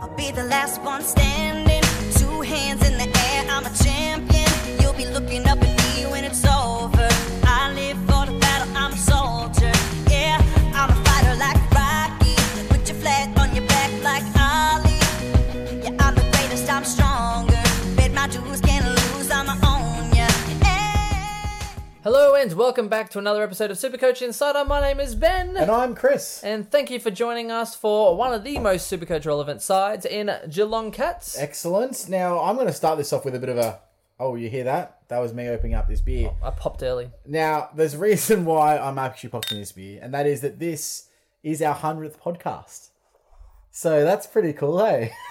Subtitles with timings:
[0.00, 1.82] I'll be the last one standing.
[2.14, 3.99] Two hands in the air, I'm a champion.
[22.02, 24.64] Hello and welcome back to another episode of Supercoach Insider.
[24.64, 25.54] My name is Ben.
[25.54, 26.42] And I'm Chris.
[26.42, 30.30] And thank you for joining us for one of the most Supercoach relevant sides in
[30.48, 31.38] Geelong Cats.
[31.38, 32.08] Excellent.
[32.08, 33.80] Now, I'm going to start this off with a bit of a.
[34.18, 35.00] Oh, you hear that?
[35.08, 36.30] That was me opening up this beer.
[36.42, 37.10] Oh, I popped early.
[37.26, 41.08] Now, there's a reason why I'm actually popping this beer, and that is that this
[41.42, 42.88] is our 100th podcast.
[43.70, 45.12] So that's pretty cool, hey?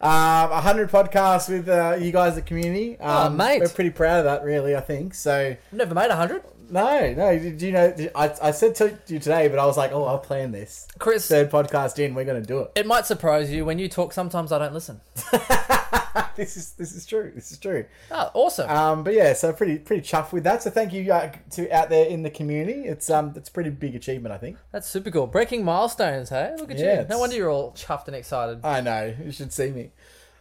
[0.00, 2.98] um, 100 podcasts with uh, you guys, the community.
[3.00, 3.60] Um, mate.
[3.60, 5.14] We're pretty proud of that, really, I think.
[5.14, 6.42] So, never made 100.
[6.70, 7.38] no, no.
[7.38, 7.94] Did you know?
[8.14, 10.86] I, I said to you today, but I was like, oh, I'll plan this.
[10.98, 12.72] Chris, Third podcast in, we're going to do it.
[12.76, 15.00] it might surprise you when you talk, sometimes I don't listen.
[16.36, 17.32] this is this is true.
[17.34, 17.84] This is true.
[18.10, 18.68] Oh, awesome.
[18.70, 20.62] Um, but yeah, so pretty pretty chuffed with that.
[20.62, 22.84] So thank you uh, to out there in the community.
[22.86, 24.56] It's um it's a pretty big achievement, I think.
[24.72, 25.26] That's super cool.
[25.26, 26.54] Breaking milestones, hey?
[26.58, 27.08] Look at Yeah, you.
[27.08, 28.60] No wonder you're all chuffed and excited.
[28.64, 29.90] I know you should see me.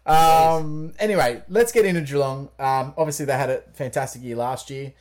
[0.05, 2.49] Um, anyway, let's get into Geelong.
[2.57, 4.93] Um, obviously they had a fantastic year last year.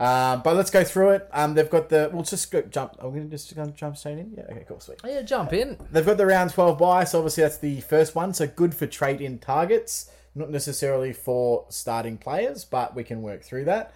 [0.00, 1.28] Um, but let's go through it.
[1.30, 2.08] Um, they've got the.
[2.10, 2.96] We'll just go jump.
[3.00, 4.32] Are we gonna just go jump straight in?
[4.34, 4.44] Yeah.
[4.50, 4.64] Okay.
[4.66, 4.80] Cool.
[4.80, 4.98] Sweet.
[5.04, 5.76] Oh, yeah, jump in.
[5.92, 8.32] They've got the round 12 bye, so obviously that's the first one.
[8.32, 13.42] So good for trade in targets, not necessarily for starting players, but we can work
[13.42, 13.92] through that.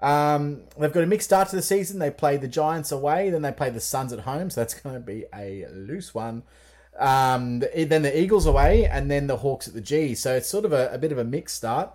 [0.00, 2.00] Um, they've got a mixed start to the season.
[2.00, 4.96] They play the Giants away, then they play the Suns at home, so that's going
[4.96, 6.42] to be a loose one.
[6.98, 10.16] Um, the- then the Eagles away, and then the Hawks at the G.
[10.16, 11.92] So it's sort of a, a bit of a mixed start.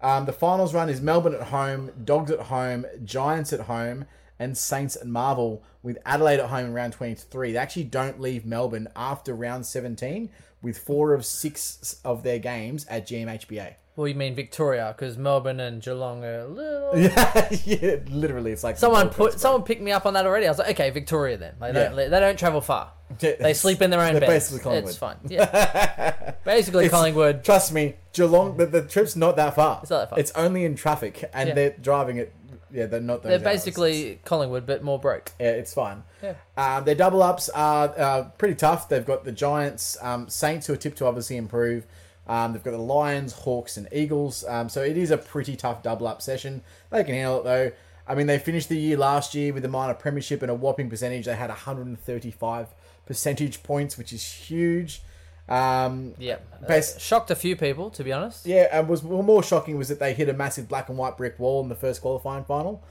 [0.00, 4.04] Um, the finals run is Melbourne at home, Dogs at home, Giants at home,
[4.38, 7.52] and Saints at Marvel, with Adelaide at home in round 23.
[7.52, 10.30] They actually don't leave Melbourne after round 17,
[10.62, 13.74] with four of six of their games at GMHBA.
[13.96, 16.96] Well, you mean Victoria, because Melbourne and Geelong are a little.
[17.64, 20.46] yeah, literally, it's like Someone put someone picked me up on that already.
[20.46, 21.54] I was like, okay, Victoria then.
[21.60, 22.92] They don't they don't travel far.
[23.20, 24.50] They sleep in their own They're beds.
[24.50, 24.88] basically Collingwood.
[24.90, 25.16] It's fine.
[25.28, 26.32] Yeah.
[26.44, 27.42] basically It's- Collingwood.
[27.44, 28.56] Trust me, Geelong.
[28.56, 29.80] The, the trip's not that far.
[29.82, 30.18] It's not that far.
[30.18, 31.54] It's only in traffic, and Yeah.
[31.54, 32.32] they're driving it.
[32.70, 33.22] Yeah, they're not.
[33.22, 33.56] Those They're hours.
[33.64, 35.32] basically Collingwood, but more broke.
[35.40, 36.02] Yeah, it's fine.
[36.22, 36.34] Yeah.
[36.58, 38.90] Um, their double ups are uh, pretty tough.
[38.90, 41.86] They've got the Giants, um, Saints, who are tipped to obviously improve.
[42.26, 44.44] Um, they've got the Lions, Hawks, and Eagles.
[44.46, 46.60] Um, so it is a pretty tough double up session.
[46.90, 47.72] They can handle it though.
[48.06, 50.90] I mean, they finished the year last year with a minor premiership and a whopping
[50.90, 51.24] percentage.
[51.24, 52.68] They had 135
[53.08, 55.02] percentage points, which is huge.
[55.48, 56.36] Um, Yeah.
[56.68, 58.44] Uh, shocked a few people, to be honest.
[58.46, 61.16] yeah, and was well, more shocking was that they hit a massive black and white
[61.16, 62.84] brick wall in the first qualifying final.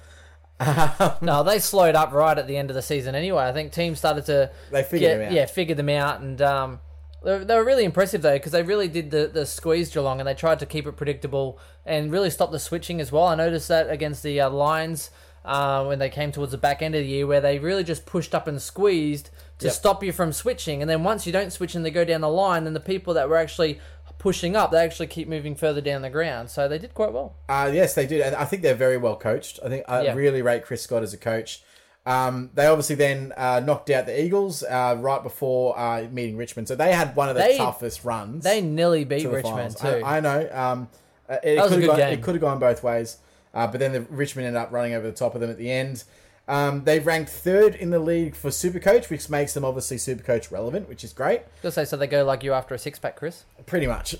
[1.21, 3.43] No, they slowed up right at the end of the season anyway.
[3.45, 5.33] I think teams started to They figured get, them out.
[5.33, 6.79] yeah, figure them out, and um,
[7.23, 10.19] they, were- they were really impressive though because they really did the the squeeze Geelong,
[10.19, 13.25] and they tried to keep it predictable and really stop the switching as well.
[13.25, 15.11] I noticed that against the uh, Lions.
[15.45, 18.05] Uh, when they came towards the back end of the year, where they really just
[18.05, 19.73] pushed up and squeezed to Yep.
[19.73, 22.29] stop you from switching, and then once you don't switch and they go down the
[22.29, 23.79] line, then the people that were actually
[24.19, 26.49] pushing up, they actually keep moving further down the ground.
[26.49, 27.35] So they did quite well.
[27.49, 29.59] Uh, yes, they did, and I think they're very well coached.
[29.63, 30.13] I think I Yeah.
[30.15, 31.63] really rate Chris Scott as a coach.
[32.05, 36.67] Um, they obviously then uh, knocked out the Eagles uh, right before uh, meeting Richmond,
[36.67, 38.43] so they had one of the They- toughest runs.
[38.43, 40.01] They nearly beat to the Richmond finals.
[40.01, 40.05] too.
[40.05, 40.49] I, I know.
[40.53, 40.89] Um,
[41.29, 42.13] uh, it was a could good have gone, game.
[42.19, 43.17] It could have gone both ways,
[43.53, 45.69] uh, but then the Richmond ended up running over the top of them at the
[45.69, 46.05] end.
[46.47, 50.87] Um, they ranked third in the league for Supercoach, which makes them obviously Supercoach relevant,
[50.87, 51.41] which is great.
[51.61, 53.43] Just say so they go like you after a six pack, Chris.
[53.65, 54.15] Pretty much.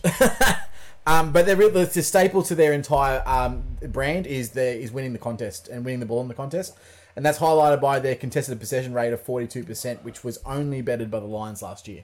[1.07, 5.13] um, but they're really, the staple to their entire um, brand is their, is winning
[5.13, 6.75] the contest and winning the ball in the contest.
[7.15, 11.19] And that's highlighted by their contested possession rate of 42%, which was only bettered by
[11.19, 12.03] the Lions last year.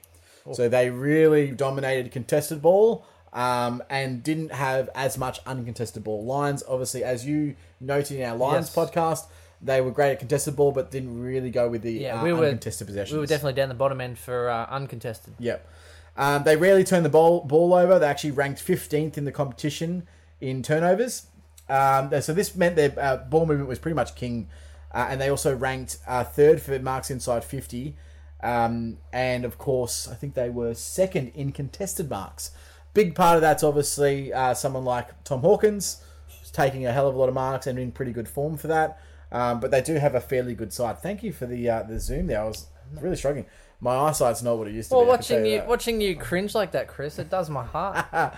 [0.51, 6.25] So they really dominated contested ball um, and didn't have as much uncontested ball.
[6.25, 8.75] Lions, obviously, as you noted in our Lions Yes.
[8.75, 9.25] podcast,
[9.63, 12.33] they were great at contested ball, but didn't really go with the Yeah, uh, we
[12.33, 13.13] were uncontested possessions.
[13.13, 15.33] We were definitely down the bottom end for uh, uncontested.
[15.39, 15.67] Yep.
[16.15, 17.97] Um, they rarely turned the ball ball over.
[17.97, 20.07] They actually ranked 15th in the competition
[20.39, 21.27] in turnovers.
[21.69, 24.49] Um, so this meant their uh, ball movement was pretty much king,
[24.93, 27.95] uh, and they also ranked uh, third for marks inside 50.
[28.41, 32.51] Um, and of course, I think they were second in contested marks.
[32.93, 37.15] Big part of that's obviously uh, someone like Tom Hawkins, who's taking a hell of
[37.15, 38.99] a lot of marks and in pretty good form for that.
[39.33, 40.99] Um, but they do have a fairly good side.
[40.99, 42.41] Thank you for the uh, the zoom there.
[42.41, 42.67] I was
[43.01, 43.45] really struggling.
[43.81, 45.07] My eyesight's not what it used to Well, be.
[45.07, 45.67] Tell watching you that.
[45.67, 48.05] watching you cringe like that, Chris, it does my heart.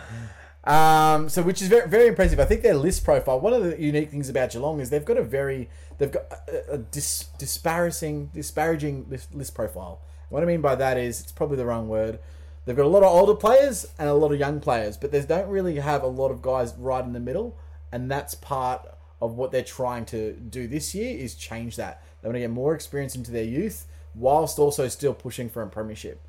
[0.68, 2.40] Um, so which is very very impressive.
[2.40, 3.40] I think their list profile.
[3.40, 5.70] One of the unique things about Geelong is they've got a very
[6.00, 10.02] they've got a, a dis, disparaging disparaging list, list profile.
[10.30, 12.18] What I mean by that is it's probably the wrong word.
[12.66, 15.22] They've got a lot of older players and a lot of young players, but they
[15.22, 17.56] don't really have a lot of guys right in the middle,
[17.92, 18.88] and that's part
[19.22, 22.04] of what they're trying to do this year is change that.
[22.22, 25.68] They want to get more experience into their youth whilst also still pushing for a
[25.68, 26.22] premiership.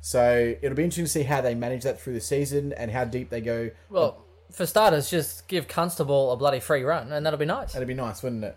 [0.00, 3.04] So it'll be interesting to see how they manage that through the season and how
[3.04, 3.70] deep they go.
[3.88, 7.72] Well, for starters, just give Constable a bloody free run, and that'll be nice.
[7.72, 8.56] That'd be nice, wouldn't it?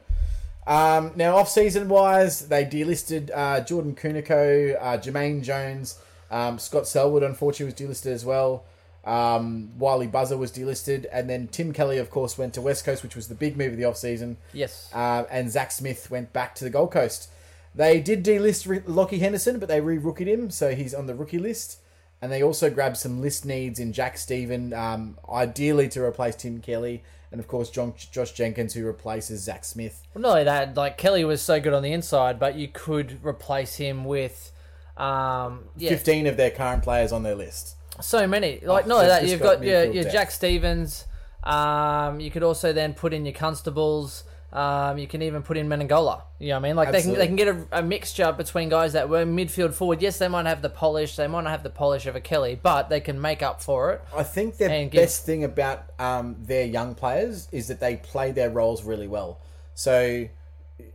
[0.67, 5.99] Um, now, off season wise, they delisted uh, Jordan Cunico, uh, Jamaine Jones,
[6.31, 8.65] um, Scott Selwood, unfortunately, was delisted as well.
[9.05, 13.03] Um, Wylie Buzza was delisted, and then Tim Kelly, of course, went to West Coast,
[13.03, 14.37] which was the big move of the off season.
[14.51, 14.89] Yes.
[14.93, 17.29] Uh, and Zac Smith went back to the Gold Coast.
[17.75, 21.37] They did delist Re- Lockie Henderson, but they re-rookied him, so he's on the rookie
[21.37, 21.79] list.
[22.21, 26.61] And they also grabbed some list needs in Jack Steven, um, ideally to replace Tim
[26.61, 30.01] Kelly, and of course John, Josh Jenkins, who replaces Zac Smith.
[30.13, 33.19] Well, not only that, like Kelly was so good on the inside, but you could
[33.23, 34.51] replace him with,
[34.95, 37.75] um, yeah, Fifteen of their current players on their list.
[38.01, 38.59] So many.
[38.63, 40.03] Like Oh, not that, you've got got your, your.
[40.05, 41.05] Jack Stevens.
[41.43, 44.23] Um, you could also then put in your Constables.
[44.51, 46.21] Um, you can even put in Menegola.
[46.39, 46.75] You know what I mean?
[46.77, 50.01] Like they can they can get a, a mixture between guys that were midfield forward.
[50.01, 51.17] Yes, they might have the polish.
[51.17, 53.91] They might not have the polish of a Kelly, but they can make up for
[53.91, 54.01] it.
[54.15, 57.97] I think the And give- best thing about um, their young players is that they
[57.97, 59.41] play their roles really well.
[59.73, 60.29] So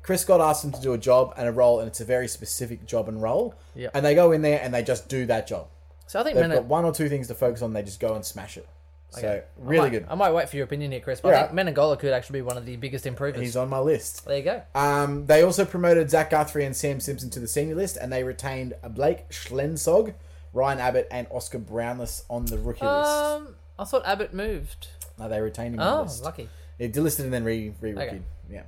[0.03, 2.29] Chris Scott asked them to do a job and a role, and it's a very
[2.29, 3.55] specific job and role.
[3.75, 3.91] Yep.
[3.95, 5.69] And they go in there and they just do that job.
[6.11, 7.73] So I think They've Mena- got one or two things to focus on.
[7.73, 8.67] They just go and smash it.
[9.11, 9.43] So Okay.
[9.57, 10.07] really I might, good.
[10.09, 11.21] I might wait for your opinion here, Chris.
[11.21, 11.35] But.
[11.35, 13.41] I think Menegola could actually be one of the biggest improvers.
[13.41, 14.25] He's on my list.
[14.27, 14.61] there you go.
[14.75, 18.25] Um, they also promoted Zach Guthrie and Sam Simpson to the senior list, and they
[18.25, 20.15] retained Blake Schlensog,
[20.53, 23.09] Ryan Abbott, and Oscar Brownless on the rookie list.
[23.09, 24.89] Um, I thought Abbott moved.
[25.17, 26.25] No, they retained him on the Oh, list.
[26.25, 26.49] lucky.
[26.81, 28.03] Yeah, delisted and then re re rookied.
[28.09, 28.23] Okay.
[28.51, 28.63] Yeah.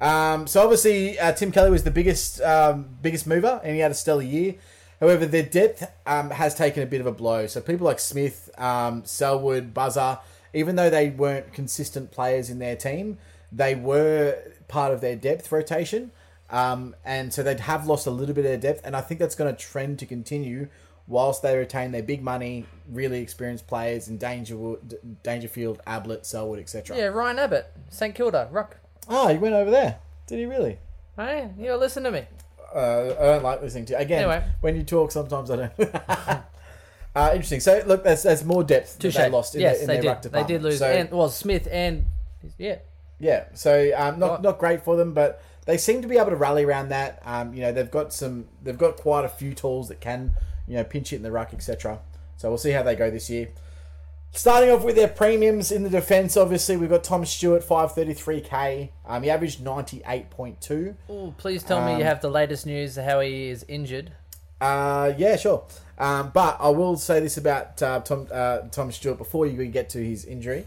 [0.00, 3.90] Um, so obviously uh, Tim Kelly was the biggest um, biggest mover, and he had
[3.90, 4.54] a stellar year.
[5.00, 7.46] However, their depth um, has taken a bit of a blow.
[7.46, 10.20] So people like Smith, um, Selwood, Buzza,
[10.52, 13.18] even though they weren't consistent players in their team,
[13.50, 14.36] they were
[14.68, 16.12] part of their depth rotation.
[16.50, 19.20] Um, and so they'd have lost a little bit of their depth, and I think
[19.20, 20.68] that's going to trend to continue
[21.06, 26.96] whilst they retain their big money, really experienced players in Dangerwood, Dangerfield, Ablett, Selwood, etc.
[26.96, 28.76] Yeah, Ryan Abbott, St Kilda, Ruck.
[29.08, 29.98] Oh, he went over there.
[30.26, 30.78] Did he really?
[31.16, 32.24] Hey, you listen to me.
[32.74, 33.98] Uh, I don't like listening to.
[33.98, 34.44] Again, Anyway.
[34.60, 35.72] when you talk, sometimes I don't.
[37.14, 37.60] uh, interesting.
[37.60, 39.16] So, look, there's, there's more depth that Touche.
[39.16, 40.08] they lost in, yes, their, in they their did.
[40.08, 40.48] ruck They department.
[40.48, 40.78] did lose.
[40.78, 42.04] So, and well, Smith and
[42.58, 42.76] yeah,
[43.18, 44.42] yeah, so um, not Right.
[44.42, 47.20] not great for them, but they seem to be able to rally around that.
[47.24, 50.32] Um, you know, they've got some, they've got quite a few tools that can,
[50.66, 51.98] you know, pinch it in the ruck, etc.
[52.38, 53.48] So we'll see how they go this year.
[54.32, 58.14] Starting off with their premiums in the defence, obviously we've got Tom Stewart, five thirty
[58.14, 58.92] three k.
[59.04, 60.94] Um, he averaged ninety eight point two.
[61.10, 64.12] Ooh, please tell me you have the latest news how he is injured.
[64.60, 65.64] Uh, yeah, sure.
[65.98, 69.90] Um, but I will say this about uh, Tom uh, Tom Stewart before you get
[69.90, 70.64] to his injury.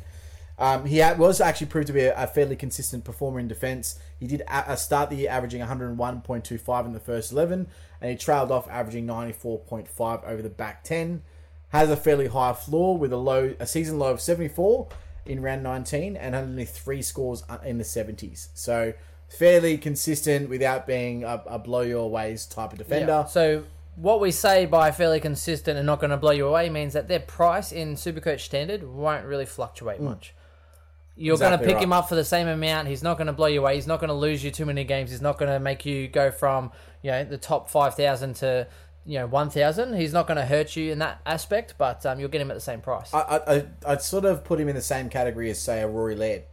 [0.60, 4.00] Um, he was actually proved to be a, fairly consistent performer in defence.
[4.20, 7.68] He did a- start the year averaging 101.25 in the first 11,
[8.00, 11.24] and he trailed off averaging 94.5 over the back 10.
[11.74, 14.88] Has a fairly high floor with a low a season low of 74
[15.26, 18.48] in round 19 and only three scores uh, in the 70s.
[18.54, 18.94] So
[19.28, 23.08] fairly consistent without being a, a blow your ways type of defender.
[23.08, 23.26] Yeah.
[23.26, 23.64] So
[23.96, 27.08] what we say by fairly consistent and not going to blow you away means that
[27.08, 30.34] their price in Supercoach Standard won't really fluctuate much.
[31.16, 31.60] You're going Hmm.
[31.60, 31.84] To pick right.
[31.84, 32.88] him up for the same amount.
[32.88, 33.76] He's not going to blow you away.
[33.76, 35.12] He's not going to lose you too many games.
[35.12, 36.72] He's not going to make you go from
[37.04, 38.68] you know the top five thousand to
[39.06, 39.96] you know one thousand.
[39.96, 42.56] He's not going to hurt you in that aspect, but um, you'll get him at
[42.56, 43.14] the same price.
[43.14, 46.16] I, I, I'd sort of put him in the same category as, say, a Rory
[46.16, 46.44] Laird.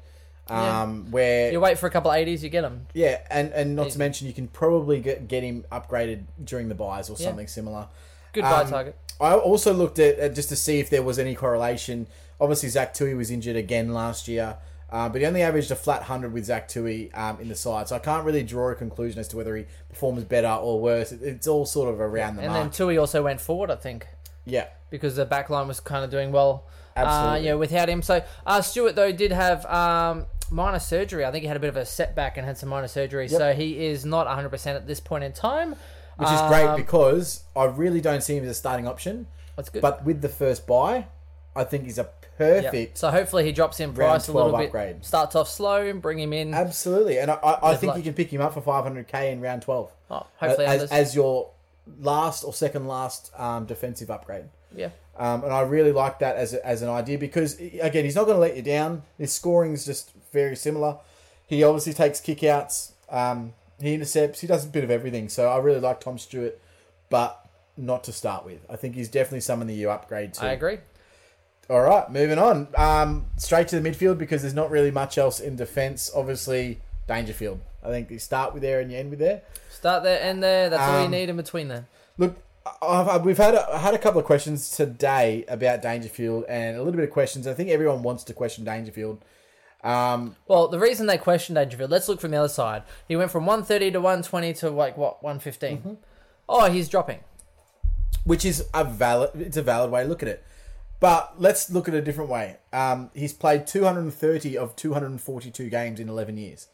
[0.49, 2.87] Um, Where, you wait for a couple of eighties, you get him.
[2.93, 6.75] yeah, and, and not to mention, you can probably get, get him upgraded during the
[6.75, 7.27] buys or Yeah.
[7.29, 7.87] something similar.
[8.33, 8.97] Good buy Um, target.
[9.21, 12.09] I also looked at uh, just to see if there was any correlation.
[12.41, 14.57] Obviously, Zach Tuohy was injured again last year,
[14.91, 17.89] uh, but he only averaged a flat hundred with Zach Tuohy um, in the side.
[17.89, 21.13] So I can't really draw a conclusion as to whether he performs better or worse.
[21.13, 22.73] It, it's all sort of around the And mark.
[22.73, 24.07] then Tuohy also went forward, I think.
[24.45, 26.65] yeah, because the back line was kind of doing well.
[26.97, 27.47] Uh, Absolutely.
[27.47, 28.03] yeah, without him.
[28.03, 31.25] So uh, Stewart though did have um, minor surgery.
[31.25, 33.29] I think he had a bit of a setback and had some minor surgery.
[33.29, 35.77] So he is not 100 percent at this point in time.
[36.17, 39.29] which is great Um, because I really don't see him as a starting option.
[39.57, 39.83] That's good.
[39.83, 41.07] But with the first buy,
[41.55, 42.09] I think he's a
[42.41, 42.63] Yep.
[42.65, 42.99] perfect.
[42.99, 45.05] So hopefully he drops in price a little 12 bit.
[45.05, 46.55] Starts off slow and bring him in.
[46.55, 47.97] Absolutely, and I, I, I think luck.
[47.99, 51.51] you can pick him up for 500k in round 12 Oh, hopefully as, as your
[52.01, 54.45] last or second last um, defensive upgrade.
[54.75, 54.91] yeah.
[55.19, 58.25] Um, and I really like that as, a, as an idea because again, he's not
[58.25, 59.03] going to let you down.
[59.19, 60.97] His scoring is just very similar.
[61.47, 62.93] He obviously takes kickouts.
[63.11, 64.41] Um, he intercepts.
[64.41, 65.29] He does a bit of everything.
[65.29, 66.59] So I really like Tom Stewart,
[67.11, 68.61] but not to start with.
[68.71, 70.45] I think he's definitely someone that you upgrade to.
[70.45, 70.79] I agree.
[71.71, 72.67] All right, moving on.
[72.77, 76.11] Um, straight to the midfield because there's not really much else in defence.
[76.15, 77.61] Obviously, Dangerfield.
[77.85, 79.43] I think you start with there and you end with there.
[79.71, 80.69] Start there, end there.
[80.69, 81.87] That's all you Um, need in between there.
[82.19, 82.37] Look,
[82.83, 86.77] I've, I've- we've had a, I had a couple of questions today about Dangerfield and
[86.77, 87.47] a little bit of questions.
[87.47, 89.25] I think everyone wants to question Dangerfield.
[89.85, 92.83] Um, Well, the reason they questioned Dangerfield, let's look from the other side.
[93.09, 95.79] He went from 130 to 120 to like what 115.
[95.79, 95.95] Mm-hmm.
[96.49, 97.21] Oh, he's dropping.
[98.25, 100.45] which is a valid it's a valid way to look at it.
[101.01, 102.59] But let's look at it a different way.
[102.73, 106.69] Um, he's played 230 of 242 games in 11 years.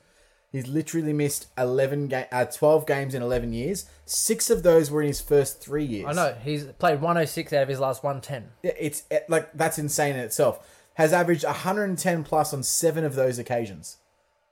[0.51, 3.87] He's literally missed 11 ga- uh, 12 games in 11 years.
[4.05, 6.07] Six of those were in his first three years.
[6.09, 8.51] I know he's played 106 out of his last 110.
[8.63, 10.67] Yeah, It's eh, like that's insane in itself.
[10.95, 13.99] Has averaged 110 plus on seven of those occasions.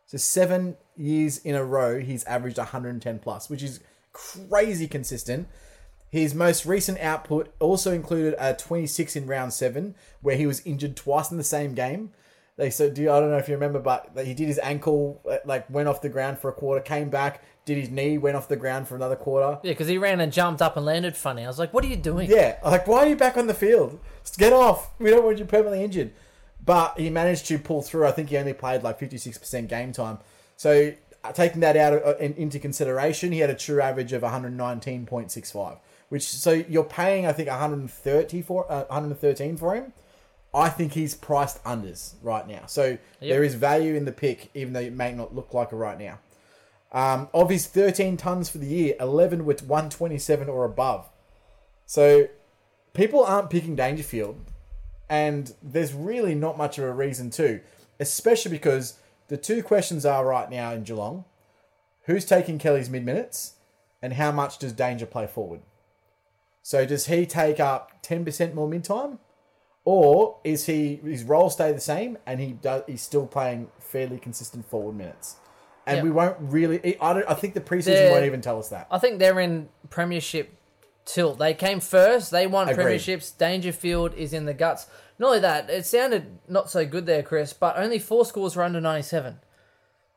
[0.06, 3.80] So seven years in a row, he's averaged 110 plus, which is
[4.12, 5.48] crazy consistent.
[6.14, 10.96] His most recent output also included a 26 in round seven, where he was injured
[10.96, 12.12] twice in the same game.
[12.56, 15.38] They so do I don't know if you remember, but he did his ankle, uh,
[15.44, 18.46] like went off the ground for a quarter, came back, did his knee, went off
[18.46, 19.58] the ground for another quarter.
[19.64, 21.42] Yeah, because he ran and jumped up and landed funny.
[21.42, 22.30] I was like, what are you doing?
[22.30, 23.98] Yeah, like why are you back on the field?
[24.22, 24.92] Just get off.
[25.00, 26.12] We don't want you permanently injured.
[26.64, 28.06] But he managed to pull through.
[28.06, 30.18] I think he only played like fifty six percent game time.
[30.56, 30.92] So
[31.24, 34.30] uh, taking that out of, uh, into consideration, he had a true average of one
[34.30, 35.78] hundred nineteen point six five.
[36.08, 39.74] Which so you're paying I think one hundred thirty for uh, one hundred thirteen for
[39.74, 39.92] him.
[40.52, 42.66] I think he's priced unders right now.
[42.66, 45.76] So there is value in the pick, even though it may not look like it
[45.76, 46.20] right now.
[46.92, 51.10] Um, of his 13 tons for the year, 11 with 127 or above.
[51.86, 52.28] So
[52.92, 54.36] people aren't picking Dangerfield,
[55.08, 57.60] and there's really not much of a reason to,
[57.98, 58.96] especially because
[59.26, 61.24] the two questions are right now in Geelong
[62.04, 63.54] who's taking Kelly's mid minutes,
[64.02, 65.60] and how much does Danger play forward?
[66.64, 69.18] So does he take up 10% more mid time?
[69.84, 74.18] Or is he his role stay the same and he does he's still playing fairly
[74.18, 75.36] consistent forward minutes?
[75.86, 76.02] And Yeah.
[76.04, 78.86] we won't really I don't I think the preseason They're- won't even tell us that.
[78.90, 80.54] I think they're in premiership
[81.04, 81.38] tilt.
[81.38, 82.30] They came first.
[82.30, 82.98] They won Agreed.
[82.98, 83.36] premierships.
[83.36, 84.86] Dangerfield is in the guts.
[85.18, 88.62] Not only that, it sounded not so good there, Chris, but only four scores were
[88.62, 89.38] under 97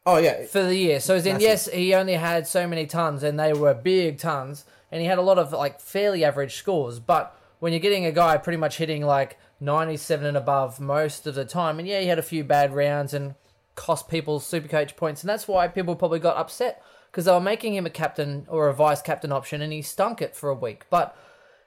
[0.06, 1.02] Oh yeah, for the year.
[1.02, 4.64] So as in, yes, he only had so many tons, and they were big tons,
[4.92, 7.00] and he had a lot of like fairly average scores.
[7.00, 11.36] But when you're getting a guy pretty much hitting like 97 and above most of
[11.36, 13.36] the time, and yeah, he had a few bad rounds and
[13.76, 17.40] cost people super coach points, and that's why people probably got upset because they were
[17.40, 20.56] making him a captain or a vice captain option, and he stunk it for a
[20.56, 20.86] week.
[20.90, 21.18] But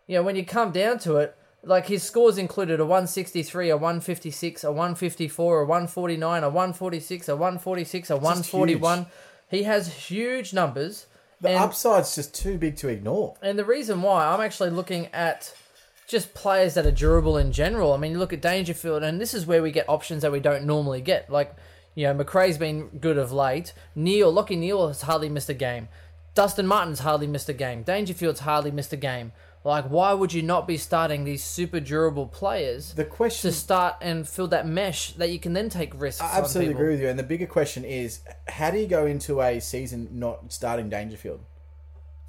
[0.06, 3.76] you know, when you come down to it, like his scores included a 163, a
[3.76, 9.06] 156, a 154, a 149, a 146, a 146, a 141.
[9.48, 11.06] He has huge numbers.
[11.40, 13.34] The and, upside's just too big to ignore.
[13.42, 15.54] and the reason why I'm actually looking at
[16.06, 17.92] just players that are durable in general.
[17.92, 20.40] I mean, you look at Dangerfield, and this is where we get options that we
[20.40, 21.30] don't normally get.
[21.30, 21.54] Like,
[21.94, 23.72] you know, McRae's been good of late.
[23.94, 25.88] Neale, Lockie Neale has hardly missed a game.
[26.34, 27.84] Dustin Martin's hardly missed a game.
[27.84, 29.32] Dangerfield's hardly missed a game.
[29.62, 33.96] Like, why would you not be starting these super durable players The question to start
[34.00, 36.22] and fill that mesh that you can then take risks?
[36.22, 36.80] I on absolutely people?
[36.82, 37.08] agree with you.
[37.08, 41.40] And the bigger question is, how do you go into a season not starting Dangerfield?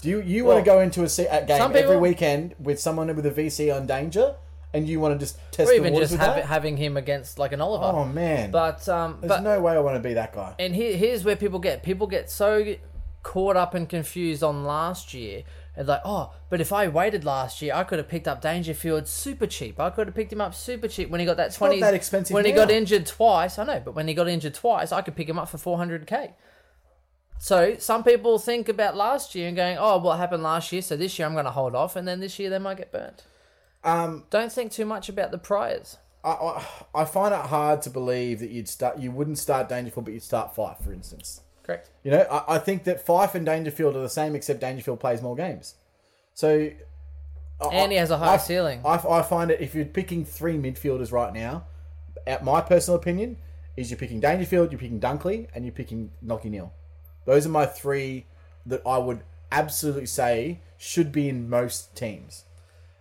[0.01, 2.55] Do you you want to go into a, se- a game some every people- weekend
[2.59, 4.35] with someone with a VC on Danger,
[4.73, 6.45] and you want to just test Or the even waters just with have, that?
[6.45, 7.85] having him against like an Oliver.
[7.97, 10.53] oh man, But um, there's but no way I want to be that guy.
[10.59, 12.75] And here, here's where people get people get so
[13.23, 15.43] caught up and confused on last year.
[15.75, 19.07] And like, oh, but if I waited last year, I could have picked up Dangerfield
[19.07, 19.79] super cheap.
[19.79, 21.79] I could have picked him up super cheap when he got that not twenty.
[21.79, 22.57] that expensive When he now.
[22.57, 25.39] got injured twice, I know, but when he got injured twice, I could pick him
[25.39, 26.33] up for four hundred k.
[27.39, 30.81] So some people think about last year and going, oh, what happened last year?
[30.81, 32.91] So this year I'm going to hold off, and then this year they might get
[32.91, 33.23] burnt.
[33.83, 35.97] Um, Don't think too much about the priors.
[36.23, 36.65] I, I
[37.01, 40.21] I find it hard to believe that you'd start you wouldn't start Dangerfield, but you'd
[40.21, 41.41] start Fyfe, for instance.
[41.71, 41.89] Correct.
[42.03, 45.21] You know, I, I think that Fyfe and Dangerfield are the same, except Dangerfield plays
[45.21, 45.75] more games.
[46.33, 46.71] So,
[47.71, 48.81] And he has a higher I- ceiling.
[48.85, 51.65] I, I find it if you're picking three midfielders right now,
[52.27, 53.37] at my personal opinion,
[53.77, 56.73] is you're picking Dangerfield, you're picking Dunkley, and you're picking Nocky Neale.
[57.25, 58.25] Those are my three
[58.65, 62.45] that I would absolutely say should be in most teams.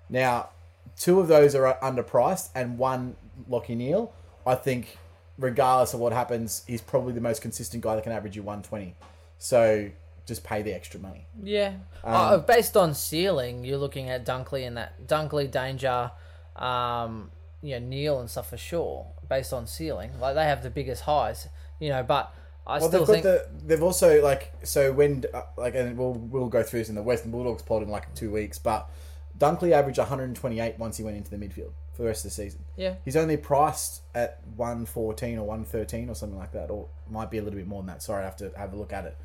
[0.08, 0.50] Now,
[0.98, 3.16] two of those are underpriced, and one
[3.48, 4.12] Lockie Neale,
[4.46, 4.98] I think,
[5.40, 8.94] regardless of what happens, he's probably the most consistent guy that can average you 120.
[9.38, 9.90] So
[10.26, 11.26] just pay the extra money.
[11.42, 11.74] Yeah.
[12.04, 16.12] Um, uh, based on ceiling, you're looking at Dunkley and that Dunkley, Danger,
[16.56, 17.30] um,
[17.62, 19.06] you know, Neale and stuff for sure.
[19.28, 22.02] Based on ceiling, like they have the biggest highs, you know.
[22.02, 22.34] But
[22.66, 23.66] I Well, still they've got think the.
[23.66, 27.02] They've also like so when uh, like and we'll we'll go through this in the
[27.02, 28.90] Western Bulldogs pod in like two weeks, but
[29.38, 31.70] Dunkley averaged 128 once he went into the midfield
[32.00, 32.64] for the rest of the season.
[32.76, 32.94] Yeah.
[33.04, 37.42] He's only priced at 114 or 113 or something like that, or might be a
[37.42, 38.02] little bit more than that.
[38.02, 39.18] Sorry, I have to have a look at it.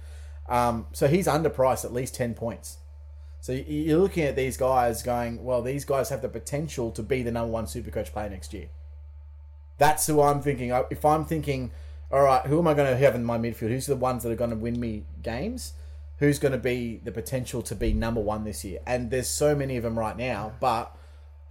[0.50, 2.80] Um, so he's underpriced at least 10 points.
[3.40, 7.24] So you're looking at these guys going, well, these guys have the potential to be
[7.24, 8.68] the number one super coach player next year.
[9.78, 10.72] That's who I'm thinking.
[10.90, 11.72] If I'm thinking,
[12.12, 13.70] all right, who am I going to have in my midfield?
[13.70, 15.76] Who's the ones that are going to win me games?
[16.18, 18.80] Who's going to be the potential to be number one this year?
[18.86, 20.94] And there's so many of them right now, but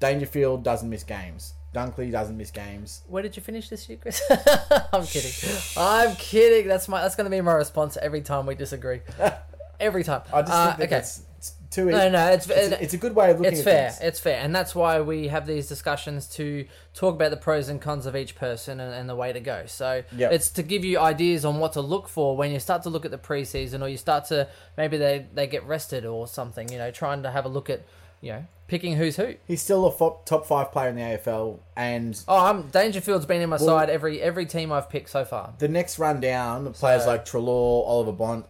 [0.00, 1.54] Dangerfield doesn't miss games.
[1.74, 3.02] Dunkley doesn't miss games.
[3.08, 4.22] Where did you finish this year, Chris?
[4.92, 5.32] I'm kidding.
[5.76, 6.68] I'm kidding.
[6.68, 7.00] That's my.
[7.02, 9.00] That's going to be my response every time we disagree.
[9.80, 10.22] Every time.
[10.32, 10.98] I just Uh, think okay.
[10.98, 11.98] it's, it's too easy.
[11.98, 13.56] No, no, it's it's, a, it's a good way of looking at it.
[13.58, 13.90] it's fair.
[13.90, 14.00] things.
[14.08, 17.80] It's fair, and that's why we have these discussions to talk about the pros and
[17.82, 19.64] cons of each person and, and the way to go.
[19.66, 20.32] So Yep.
[20.32, 23.04] it's to give you ideas on what to look for when you start to look
[23.04, 24.46] at the preseason, or you start to
[24.78, 26.70] maybe they they get rested or something.
[26.70, 27.82] You know, trying to have a look at
[28.24, 29.34] you know picking who's who.
[29.46, 33.42] He's still a fo- top five player in the AFL, and Oh, I'm Dangerfield's been
[33.42, 35.52] in my side every every team I've picked so far.
[35.58, 38.46] the next run down, players So- like Treloar, Oliver Bont,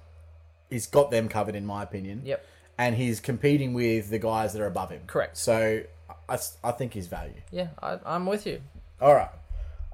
[0.70, 2.22] he's got them covered in my opinion.
[2.24, 2.44] Yep.
[2.78, 5.02] And he's competing with the guys that are above him.
[5.06, 5.36] Correct.
[5.36, 5.82] So
[6.28, 7.40] I, I think his value.
[7.52, 8.60] Yeah, I, I'm with you.
[9.00, 9.28] All right.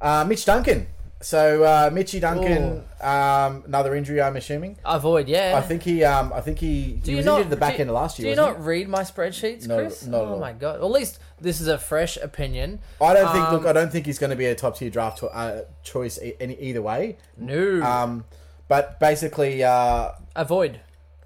[0.01, 0.87] Uh, Mitch Duncan.
[1.23, 4.79] So uh, Mitchy Duncan, um, another injury, I'm assuming.
[4.87, 5.53] Avoid, yeah.
[5.55, 7.57] I think he, um, I think he, Do he you was not, injured at the
[7.61, 8.25] back end of last year.
[8.25, 10.07] Do you not read my spreadsheets, No, Chris?
[10.07, 10.81] not at oh my god!
[10.81, 12.81] Well, at least this is a fresh opinion.
[13.03, 13.45] I don't think.
[13.45, 15.65] Um, look, I don't think he's going to be a top tier draft to, uh,
[15.83, 17.19] choice e- any either way.
[17.37, 18.25] No, Um,
[18.69, 20.81] but basically, uh, avoid.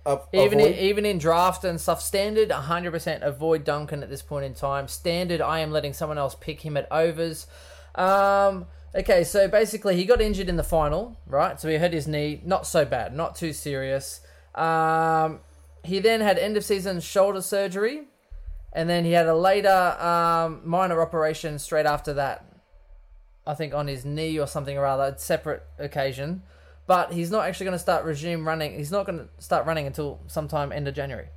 [0.04, 4.22] of, Even avoid- in, even in draft and stuff, standard 100% avoid Duncan at this
[4.22, 4.88] point in time.
[4.88, 7.46] Standard, I am letting someone else pick him at overs.
[7.94, 11.60] Um, okay, so basically he got injured in the final, right?
[11.60, 14.20] So he hurt his knee, not so bad, not too serious.
[14.54, 15.40] Um,
[15.82, 18.04] he then had end of season shoulder surgery,
[18.72, 19.68] and then he had a later
[20.00, 22.46] um, minor operation straight after that.
[23.46, 26.42] I think on his knee or something or other, separate occasion.
[26.86, 28.76] But he's not actually going to start resume running.
[28.76, 31.28] He's not going to start running until sometime end of January.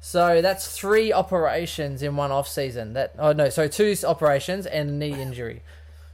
[0.00, 2.92] So that's three operations in one off season.
[2.92, 5.62] That oh no, so two operations and knee injury.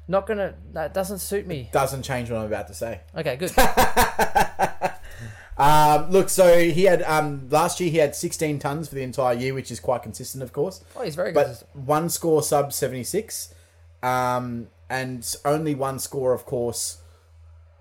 [0.06, 0.54] Not gonna.
[0.72, 1.70] That doesn't suit me.
[1.72, 3.00] doesn't change what I'm about to say.
[3.16, 3.52] Okay, good.
[5.56, 9.34] Um, look, so he had um, last year he had 16 tons for the entire
[9.34, 10.84] year, which is quite consistent, of course.
[10.96, 11.46] Oh, he's very good.
[11.46, 13.54] But one score sub 76,
[14.02, 16.98] um, and only one score, of course,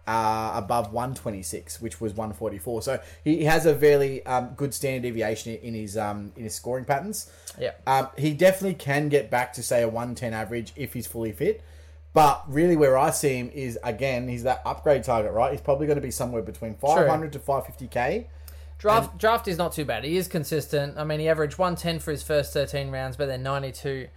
[0.05, 2.81] uh, above 126, which was 144.
[2.83, 6.85] So he has a fairly um, good standard deviation in his um, in his scoring
[6.85, 7.31] patterns.
[7.59, 7.71] Yeah.
[7.87, 11.63] Um, he definitely can get back to say a 110 average if he's fully fit.
[12.13, 15.51] But really, where I see him is again, he's that upgrade target, right?
[15.51, 18.25] He's probably going to be somewhere between 500 to 550k.
[18.77, 20.03] Draft draft is not too bad.
[20.03, 20.97] He is consistent.
[20.97, 24.07] I mean, he averaged 110 for his first 13 rounds, but then 92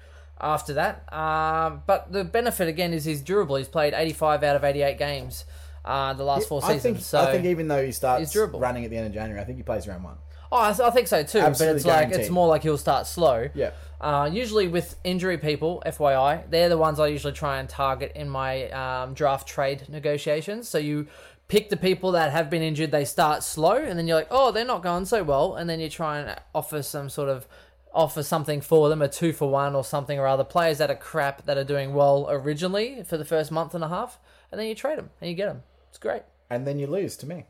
[0.40, 1.10] after that.
[1.12, 3.56] Um, but the benefit again is he's durable.
[3.56, 5.44] He's played 85 out of 88 games
[5.86, 6.82] uh, the last four I seasons.
[6.82, 9.44] think, so I think even though he starts running at the end of January, I
[9.44, 10.16] think he plays around one.
[10.56, 11.40] Oh, I, I think so too.
[11.40, 13.48] but Absolutely it's like it's more like he'll start slow.
[13.54, 13.72] Yeah.
[14.00, 18.28] Uh, usually with injury people, FYI, they're the ones I usually try and target in
[18.28, 20.68] my um, draft trade negotiations.
[20.68, 21.08] So you
[21.48, 24.50] pick the people that have been injured, they start slow, and then you're like, oh,
[24.50, 27.46] they're not going so well, and then you try and offer some sort of
[27.92, 30.44] offer something for them, a two for one or something or other.
[30.44, 33.88] Players that are crap that are doing well originally for the first month and a
[33.88, 34.18] half,
[34.50, 35.62] and then you trade them and you get them.
[35.88, 36.22] It's great.
[36.50, 37.46] And then you lose to me.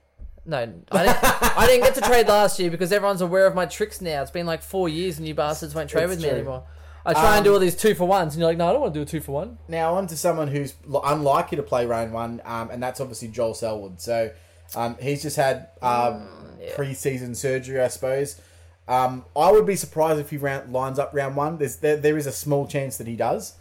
[0.47, 3.67] No, I didn't, I didn't get to trade last year because everyone's aware of my
[3.67, 4.23] tricks now.
[4.23, 6.39] It's been like four years and you bastards won't trade It's with me true.
[6.39, 6.63] anymore.
[7.05, 8.73] I try and do Um, all these two for ones and you're like, no, I
[8.73, 9.59] don't want to do a two for one.
[9.69, 13.29] Now on to someone who's l- unlikely to play round one, um, and that's obviously
[13.29, 14.01] Joel Selwood.
[14.01, 14.31] So
[14.75, 16.29] um, he's just had um,
[16.75, 18.41] pre-season surgery, I suppose.
[18.89, 21.59] Um, I would be surprised if he round, lines up round one.
[21.59, 23.55] There's there, there is a small chance that he does,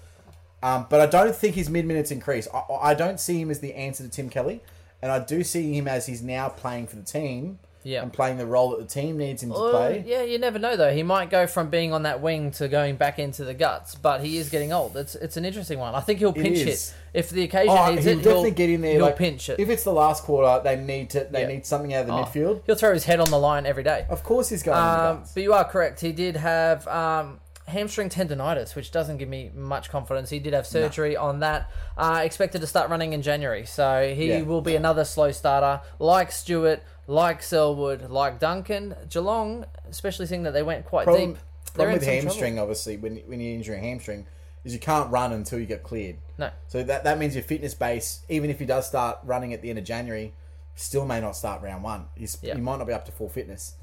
[0.63, 2.47] um, but I don't think his mid minutes increase.
[2.53, 4.61] I, I don't see him as the answer to Tim Kelly,
[5.05, 8.01] and I do see him as he's now playing for the team Yeah.
[8.01, 10.03] and playing the role that the team needs him to play.
[10.07, 10.91] yeah, you never know though.
[10.91, 14.21] He might go from being on that wing to going back into the guts, but
[14.21, 14.97] he is getting old.
[14.97, 15.93] It's it's an interesting one.
[15.93, 18.23] I think he'll pinch it if the occasion Oh, needs he'll it.
[18.23, 18.93] definitely he'll, get in there.
[18.93, 19.59] He'll like, pinch it.
[19.59, 21.27] If it's the last quarter, they need to.
[21.29, 21.47] They Yeah.
[21.47, 22.61] need something out of the Oh, midfield.
[22.65, 24.07] He'll throw his head on the line every day.
[24.09, 24.77] Of course, he's going.
[24.79, 26.01] Um, but you are correct.
[26.01, 27.39] He did have um,
[27.75, 30.29] hamstring tendonitis, which doesn't give me much confidence.
[30.29, 31.69] He did have surgery on that.
[31.97, 34.41] Uh, expected to start running in January, so he Yeah.
[34.43, 39.65] will be another slow starter, like Stewart, like Selwood, like Duncan, Geelong.
[39.89, 41.41] Especially seeing that they went quite problem, deep.
[41.73, 42.27] Problem with some trouble.
[42.29, 44.25] hamstring, obviously, when when you injure a hamstring,
[44.63, 46.15] is you can't run until you get cleared.
[46.37, 46.49] No.
[46.67, 49.69] So that that means your fitness base, even if he does start running at the
[49.69, 50.33] end of January,
[50.75, 52.05] still may not start round one.
[52.15, 52.39] He's.
[52.39, 53.75] He might not be up to full fitness.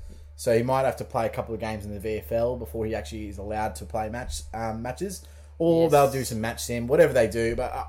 [0.42, 2.96] So he might have to play a couple of games in the VFL before he
[2.96, 5.24] actually is allowed to play match um, matches,
[5.56, 5.92] or Yes.
[5.92, 7.54] they'll do some match sim, whatever they do.
[7.54, 7.84] But uh,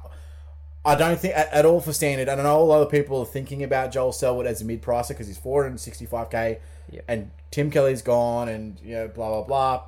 [0.86, 2.30] I don't think at, at all for standard.
[2.30, 5.08] I know a lot of people are thinking about Joel Selwood as a mid pricer
[5.10, 6.60] because he's 465k,
[6.92, 7.06] Yep.
[7.08, 9.84] and Tim Kelly's gone, and you know blah blah blah.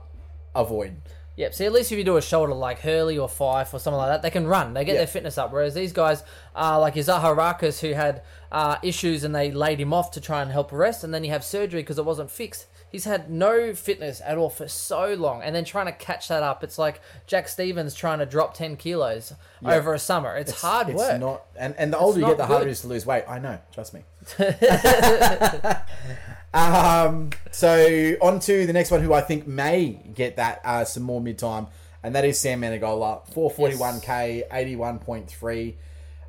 [0.56, 0.95] Avoid.
[1.38, 1.54] Yep.
[1.54, 4.10] See, at least if you do a shoulder like Hurley or Fyfe or something like
[4.10, 4.74] that, they can run.
[4.74, 5.00] They get Yeah.
[5.00, 5.52] their fitness up.
[5.52, 6.24] Whereas these guys,
[6.56, 8.21] uh, like Izaha Rakas, who had
[8.52, 11.32] uh, issues and they laid him off to try and help rest, and then you
[11.32, 12.67] have surgery because it wasn't fixed.
[12.89, 16.41] He's had no fitness at all for so long, and then trying to catch that
[16.43, 16.63] up.
[16.63, 19.34] It's like Jack Stevens trying to drop ten kilos
[19.65, 20.38] over a summer.
[20.38, 21.19] It's, hard it's work.
[21.19, 22.69] not, and and the older you get, the harder good.
[22.69, 23.26] it is to lose weight.
[23.28, 24.04] I know, trust me.
[26.56, 31.04] um, so on to the next one, who I think may get that uh, some
[31.04, 31.68] more mid time,
[32.02, 35.78] and that is Sam Menegola, four forty one k, eighty one point three.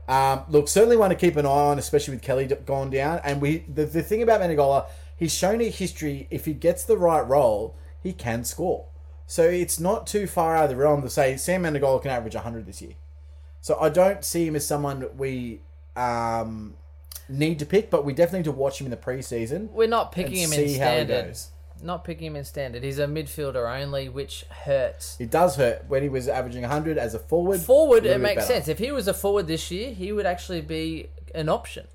[0.08, 3.20] Um, look, certainly one to keep an eye on, especially with Kelly gone down.
[3.24, 4.86] And we the, the thing about Menegola,
[5.16, 6.26] he's shown a history.
[6.30, 8.86] If he gets the right role, he can score.
[9.28, 12.34] So it's not too far out of the realm to say Sam Menegola can average
[12.34, 12.94] 100 this year.
[13.60, 15.60] So I don't see him as someone we
[15.96, 16.74] um,
[17.28, 20.12] need to pick, but we definitely need to watch him in the preseason We're not
[20.12, 21.26] picking him see in how he standard.
[21.26, 21.50] goes.
[21.82, 22.82] Not picking him in standard.
[22.82, 25.16] He's a midfielder only, which hurts.
[25.20, 27.60] It does hurt when he was averaging 100 as a forward.
[27.60, 28.54] Forward, a it little bit makes better.
[28.54, 28.68] sense.
[28.68, 31.86] If he was a forward this year, he would actually be an option.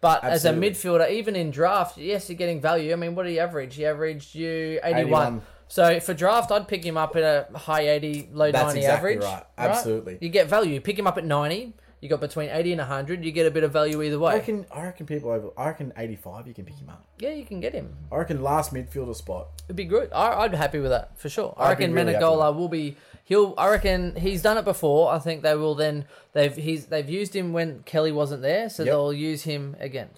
[0.00, 0.68] But Absolutely.
[0.68, 2.92] as a midfielder, even in draft, yes, you're getting value.
[2.92, 3.74] I mean, what did he average?
[3.74, 5.00] He averaged you 81.
[5.06, 5.42] 81.
[5.68, 9.12] So for draft, I'd pick him up at a high 80, low That's 90 exactly
[9.14, 9.24] average.
[9.24, 9.44] right.
[9.58, 10.18] Absolutely.
[10.20, 10.74] You get value.
[10.74, 11.74] You Pick him up at 90.
[12.00, 13.24] You got between 80 and 100.
[13.24, 14.34] You get a bit of value either I way.
[14.34, 15.48] reckon, I reckon people over.
[15.56, 17.04] I reckon 85 you can pick him up.
[17.18, 17.96] yeah, you can get him.
[18.12, 19.48] I reckon last midfielder spot.
[19.66, 20.12] It'd be good.
[20.12, 21.54] I, I'd be happy with that for sure.
[21.56, 22.96] I I'd be reckon really Menegola will be.
[23.24, 23.54] He'll.
[23.58, 25.10] I reckon he's done it before.
[25.10, 25.74] I think they will.
[25.74, 28.92] Then they've he's they've used him when Kelly wasn't there, so Yep.
[28.92, 30.10] they'll use him again.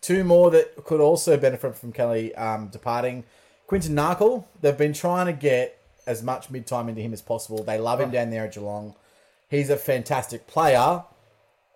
[0.00, 3.24] Two more that could also benefit from Kelly um, departing.
[3.66, 4.44] Quinton Narkle.
[4.60, 7.62] They've been trying to get as much mid time into him as possible.
[7.62, 8.94] They love him down there at Geelong.
[9.48, 11.04] He's a fantastic player.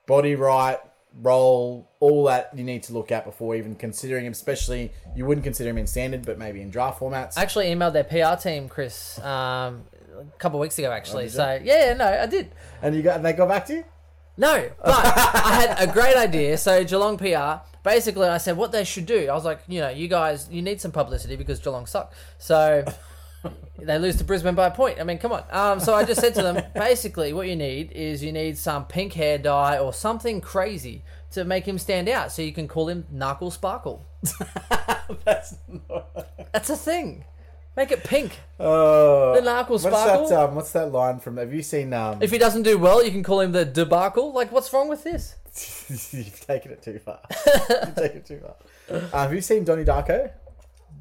[0.06, 0.78] Body right,
[1.22, 4.32] role, all that you need to look at before even considering him.
[4.32, 7.38] Especially, you wouldn't consider him in standard, but maybe in draft formats.
[7.38, 9.84] I actually emailed their PR team, Chris, um,
[10.18, 10.90] a couple of weeks ago.
[10.92, 12.50] Actually, Oh, so yeah, no, I did.
[12.82, 13.84] and you got, and they got back to you.
[14.36, 16.58] No, but I had a great idea.
[16.58, 19.28] So Geelong PR, basically, I said what they should do.
[19.28, 22.12] I was like, you know, you guys, you need some publicity because Geelong suck.
[22.38, 22.84] So
[23.78, 25.00] they lose to Brisbane by a point.
[25.00, 25.44] I mean, come on.
[25.50, 28.86] Um, so I just said to them, basically, what you need is you need some
[28.86, 31.02] pink hair dye or something crazy
[31.32, 32.32] to make him stand out.
[32.32, 34.06] So you can call him Knuckle Sparkle.
[35.24, 35.54] That's
[35.88, 36.28] not.
[36.52, 37.24] That's a thing.
[37.76, 38.38] Make it pink.
[38.60, 40.28] Oh, The Narkle what's Sparkle?
[40.28, 40.38] that?
[40.48, 41.38] Um, what's that line from?
[41.38, 41.92] Have you seen?
[41.92, 44.32] Um, If he doesn't do well, you can call him the debacle.
[44.32, 45.34] Like, what's wrong with this?
[46.12, 47.18] You've taken it too far.
[47.30, 48.54] You've taken it too far.
[48.88, 50.30] Uh, have you seen Donnie Darko?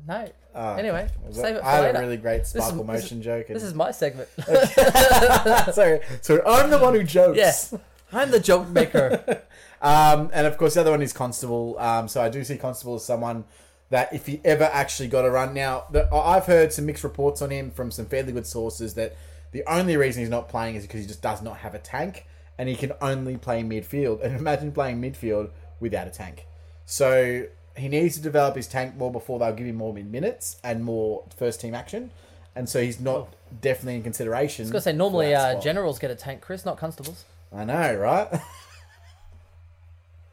[0.07, 0.29] No.
[0.53, 1.97] Uh, anyway, save it for I have later.
[1.97, 3.47] a really great sparkle is- motion joke.
[3.47, 4.29] And, This is my segment.
[5.73, 7.37] sorry, sorry, I'm the one who jokes.
[7.37, 7.73] Yes,
[8.11, 9.41] I'm the joke maker.
[9.83, 11.77] Um, and of course, the other one is Constable.
[11.77, 13.43] Um, so I do see Constable as someone
[13.89, 15.53] that if he ever actually got a run.
[15.53, 19.17] Now, the, I've heard some mixed reports on him from some fairly good sources that
[19.51, 22.25] the only reason he's not playing is because he just does not have a tank
[22.57, 24.23] and he can only play midfield.
[24.23, 25.49] And imagine playing midfield
[25.81, 26.47] without a tank.
[26.85, 30.57] So he needs to develop his tank more before they'll give him more mid minutes
[30.63, 32.12] and more first team action.
[32.55, 33.29] And so he's not
[33.62, 34.63] definitely in consideration.
[34.63, 35.63] I was gonna say normally for that uh, spot.
[35.63, 37.25] generals get a tank, Chris, not constables.
[37.51, 38.27] I know, right?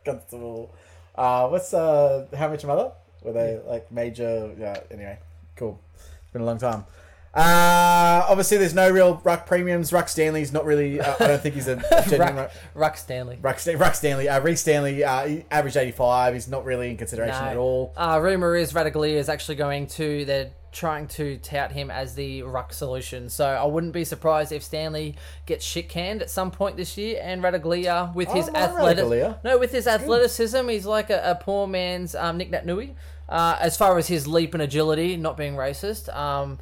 [0.05, 0.74] Constable.
[1.14, 2.92] Uh, what's uh, how much mother?
[3.22, 4.50] Were they like major?
[4.59, 4.81] Yeah.
[4.90, 5.18] Anyway,
[5.57, 5.79] cool.
[5.94, 6.85] It's been a long time.
[7.33, 9.93] Uh, obviously, there's no real ruck premiums.
[9.93, 11.01] Ruck Stanley's not really.
[11.01, 11.77] Uh, I don't think he's a
[12.09, 13.38] genuine Ruck, Ruck Stanley.
[13.40, 13.61] ruck.
[13.77, 14.29] Ruck Stanley.
[14.29, 15.05] Uh, Rhys Stanley.
[15.05, 16.35] Uh, he averaged 85.
[16.35, 17.93] He's not really in consideration at all.
[17.97, 20.25] Uh, rumor is Ratugolea is actually going to.
[20.25, 23.29] They're trying to tout him as the ruck solution.
[23.29, 25.16] So I wouldn't be surprised if Stanley
[25.47, 29.05] gets shit canned at some point this year, and Ratugolea with his I like athletic,
[29.05, 29.45] Ratugolea.
[29.45, 32.95] no, with his athleticism, he's like a, a poor man's um, Nic Naitanui.
[33.29, 36.59] Uh, as far as his leap and agility, not being racist, um,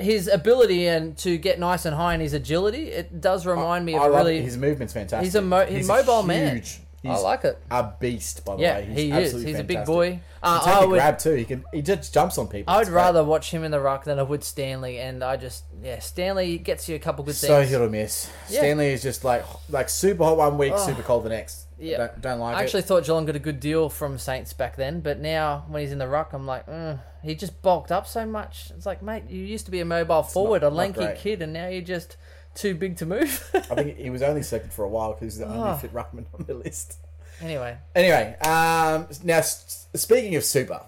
[0.00, 3.94] his ability and to get nice and high in his agility, it does remind me
[3.94, 4.38] of I a love really.
[4.38, 4.42] it.
[4.44, 5.24] his movement's fantastic.
[5.24, 6.56] he's a mo- he's a mobile man.
[6.56, 7.58] huge- I he's like it.
[7.70, 8.84] A beast, by the Yeah, way.
[8.84, 9.14] He's he is.
[9.16, 9.94] absolutely He's a big fantastic.
[9.94, 10.20] boy.
[10.42, 11.34] Uh, He can I take a would- grab too.
[11.34, 11.64] He can.
[11.72, 12.70] He just jumps on people.
[12.74, 12.96] I would It's great.
[13.02, 16.58] rather watch him in the ruck than I would Stanley, and I just yeah, Stanley
[16.58, 17.48] gets you a couple good things.
[17.48, 17.70] So things.
[17.70, 18.28] hit or miss.
[18.50, 18.58] Yeah.
[18.60, 21.64] Stanley is just like like super hot one week, super cold the next.
[21.80, 21.96] Yeah.
[21.98, 22.86] don't, don't like I actually it.
[22.86, 25.98] thought Geelong got a good deal from Saints back then, but now when he's in
[25.98, 28.70] the ruck, I'm like, mm, he just bulked up so much.
[28.76, 31.52] It's like, mate, you used to be a mobile forward, not- a lanky kid, and
[31.52, 32.16] now you're just
[32.54, 33.48] too big to move.
[33.54, 35.76] I think he was only selected for a while because he's the only Oh.
[35.76, 36.98] fit ruckman on the list.
[37.40, 40.82] anyway, Anyway, um, now speaking of super,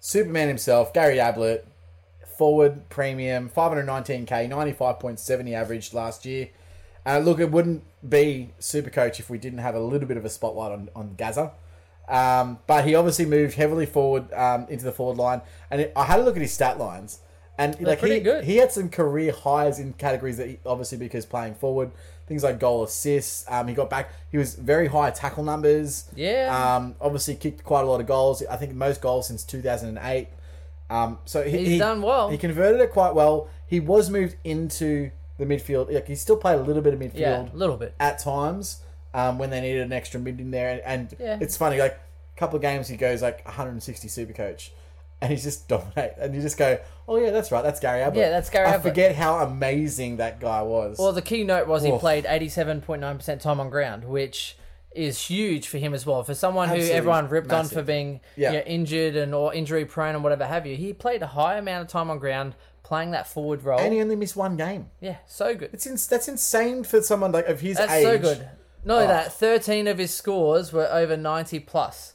[0.00, 1.66] Superman himself, Gary Ablett,
[2.36, 6.48] forward premium, 519k, 95.70 he averaged last year.
[7.06, 10.24] Uh, look, it wouldn't be super coach if we didn't have a little bit of
[10.24, 11.52] a spotlight on, on Gazza.
[12.08, 15.40] Um, but he obviously moved heavily forward um, into the forward line,
[15.70, 17.20] and it, I had a look at his stat lines,
[17.58, 18.44] and like he, good.
[18.44, 21.90] he had some career highs in categories that he, obviously because playing forward,
[22.28, 23.44] things like goal assists.
[23.48, 24.12] Um, he got back.
[24.30, 26.08] He was very high tackle numbers.
[26.14, 26.76] Yeah.
[26.76, 28.40] Um, obviously kicked quite a lot of goals.
[28.48, 30.28] I think most goals since two thousand and eight.
[30.88, 32.30] Um, so he, He's he- done well.
[32.30, 33.48] He converted it quite well.
[33.66, 35.92] He was moved into the midfield.
[35.92, 37.94] Like he still played a little bit of midfield Yeah, a little bit.
[38.00, 38.80] at times
[39.14, 40.70] um, when they needed an extra mid in there.
[40.70, 41.38] And, and Yeah.
[41.40, 44.72] it's funny, like a couple of games he goes like 160 super coach.
[45.20, 48.18] And he's just dominate, and you just go, "Oh yeah, that's right, that's Gary Ablett."
[48.22, 48.82] Yeah, that's Gary I Ablett.
[48.82, 50.98] forget how amazing that guy was.
[50.98, 54.58] Well, the key note was he played 87.9% time on ground, which
[54.94, 56.22] is huge for him as well.
[56.22, 58.52] For someone who everyone ripped on for being Yeah.
[58.52, 61.56] you know, injured and or injury prone and whatever have you, he played a high
[61.56, 62.54] amount of time on ground
[62.86, 63.80] playing that forward role.
[63.80, 64.90] and he only missed one game.
[65.00, 65.70] yeah, so good.
[65.72, 68.04] It's ins- that's insane for someone like of his That's age.
[68.04, 68.48] so good.
[68.84, 69.08] Not only Oh.
[69.08, 72.14] that, 13 of his scores were over 90 plus.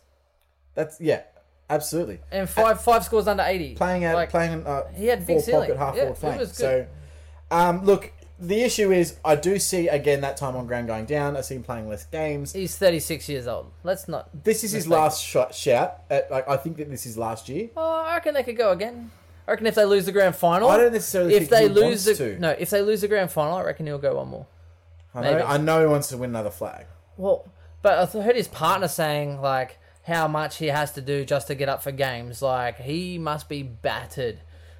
[0.73, 1.23] That's yeah,
[1.69, 2.19] absolutely.
[2.31, 3.75] And five five scores under 80.
[3.75, 5.61] playing out, Like, playing uh, he had big full ceiling.
[5.71, 6.39] pocket, half Yeah, forward it flank.
[6.39, 6.87] was So,
[7.51, 11.35] um, look, the issue is I do see again that time on ground going down.
[11.37, 12.53] I see him playing less games.
[12.53, 13.71] He's 36 years old.
[13.83, 14.29] Let's not.
[14.45, 15.53] This is his last shot.
[15.53, 16.01] Shout.
[16.09, 17.69] At, like I think that this is last year.
[17.77, 19.11] Oh, I reckon they could go again.
[19.47, 21.69] I reckon if they lose the grand final, I don't necessarily if think they he
[21.69, 22.39] lose wants the to.
[22.39, 24.45] no, if they lose the grand final, I reckon he'll go one more.
[25.13, 25.43] I know, maybe.
[25.43, 26.85] I know he wants to win another flag.
[27.17, 27.51] Well,
[27.81, 31.47] but I th- heard his partner saying like how much he has to do just
[31.47, 32.41] to get up for games.
[32.41, 34.39] Like he must be battered,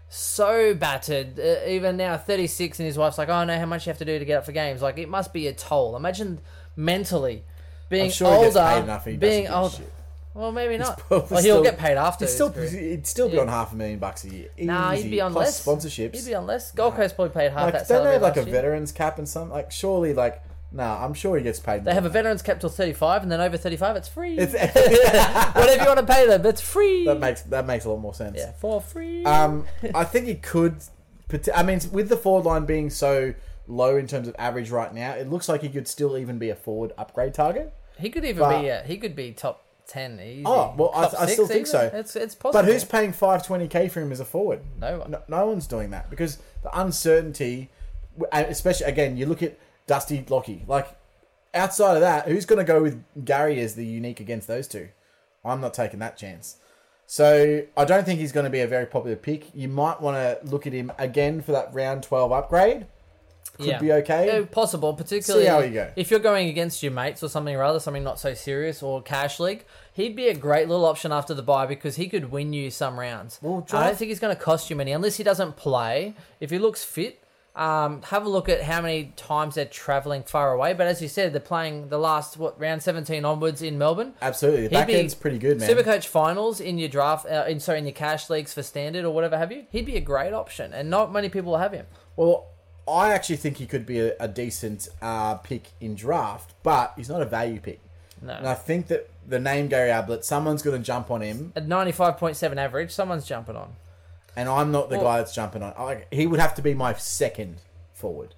[0.09, 1.39] so battered.
[1.39, 3.97] Uh, even now, thirty six, and his wife's like, "Oh no, how much you have
[3.99, 5.95] to do to get up for games?" Like it must be a toll.
[5.97, 6.39] Imagine
[6.75, 7.43] mentally
[7.89, 9.05] being I'm sure he older, gets paid enough.
[9.05, 9.71] He being doesn't give a old.
[9.73, 9.93] shit.
[10.33, 11.01] Well, maybe not.
[11.09, 12.25] Well, he'll still- get paid after.
[12.25, 12.69] His still, career.
[12.69, 13.41] he'd still be Yeah.
[13.41, 14.49] on half a million bucks a year.
[14.59, 15.65] Nah, he'd be on Plus less.
[15.85, 16.15] sponsorships.
[16.15, 16.71] He'd be on less.
[16.71, 18.05] Gold Coast probably paid half like, that don't salary.
[18.07, 18.55] they have like a last year.
[18.55, 19.51] veterans cap and something?
[19.51, 20.41] Like surely, like
[20.71, 21.83] nah, I'm sure he gets paid.
[21.83, 24.37] They have a veterans cap till thirty five, and then over thirty five, it's free.
[24.37, 24.53] It's,
[25.55, 27.05] Whatever you want to pay them, it's free.
[27.05, 28.37] that makes that makes a lot more sense.
[28.37, 29.25] yeah, for free.
[29.25, 30.77] Um, I think he could.
[31.27, 33.33] pot- I mean, with the forward line being so
[33.67, 36.49] low in terms of average right now, it looks like he could still even be
[36.49, 37.73] a forward upgrade target.
[37.99, 38.71] He could even But- be.
[38.71, 40.43] Uh, he could be top ten easy.
[40.45, 41.89] Oh, well, I- I still think so.
[41.93, 42.61] It's it's possible.
[42.63, 44.61] But who's paying five twenty k for him as a forward?
[44.79, 45.11] no one?
[45.11, 47.69] No, no one's doing that because the uncertainty,
[48.31, 50.63] especially again, you look at Dusty Lockie.
[50.67, 50.87] Like
[51.53, 54.89] outside of that, who's going to go with Gary as the unique against those two?
[55.43, 56.57] I'm not taking that chance.
[57.07, 59.53] So I don't think he's going to be a very popular pick.
[59.53, 62.85] You might want to look at him again for that round twelve upgrade.
[63.57, 63.79] Could Yeah.
[63.79, 64.27] be okay.
[64.27, 68.19] Yeah, possible, particularly you if you're going against your mates or something rather, something not
[68.19, 69.65] so serious or cash league.
[69.93, 72.99] He'd be a great little option after the buy because he could win you some
[72.99, 73.39] rounds.
[73.41, 76.15] Well, I don't think he's going to cost you many unless he doesn't play.
[76.39, 77.21] If he looks fit,
[77.55, 80.73] um, have a look at how many times they're traveling far away.
[80.73, 84.13] But as you said, they're playing the last what round 17 onwards in Melbourne.
[84.21, 85.69] Absolutely, the He'd back end's pretty good, man.
[85.69, 89.13] Supercoach finals in your draft, uh, in sorry, in your cash leagues for standard or
[89.13, 89.65] whatever have you.
[89.71, 91.87] He'd be a great option, and not many people have him.
[92.15, 92.47] Well,
[92.87, 97.09] I actually think he could be a, a decent uh, pick in draft, but he's
[97.09, 97.81] not a value pick.
[98.21, 98.33] No.
[98.33, 101.67] And I think that the name Gary Ablett, someone's going to jump on him, At
[101.67, 103.73] ninety five point seven average, someone's jumping on.
[104.35, 105.73] and I'm not the Well- guy that's jumping on.
[105.77, 107.57] I, he would have to be my second
[107.93, 108.33] forward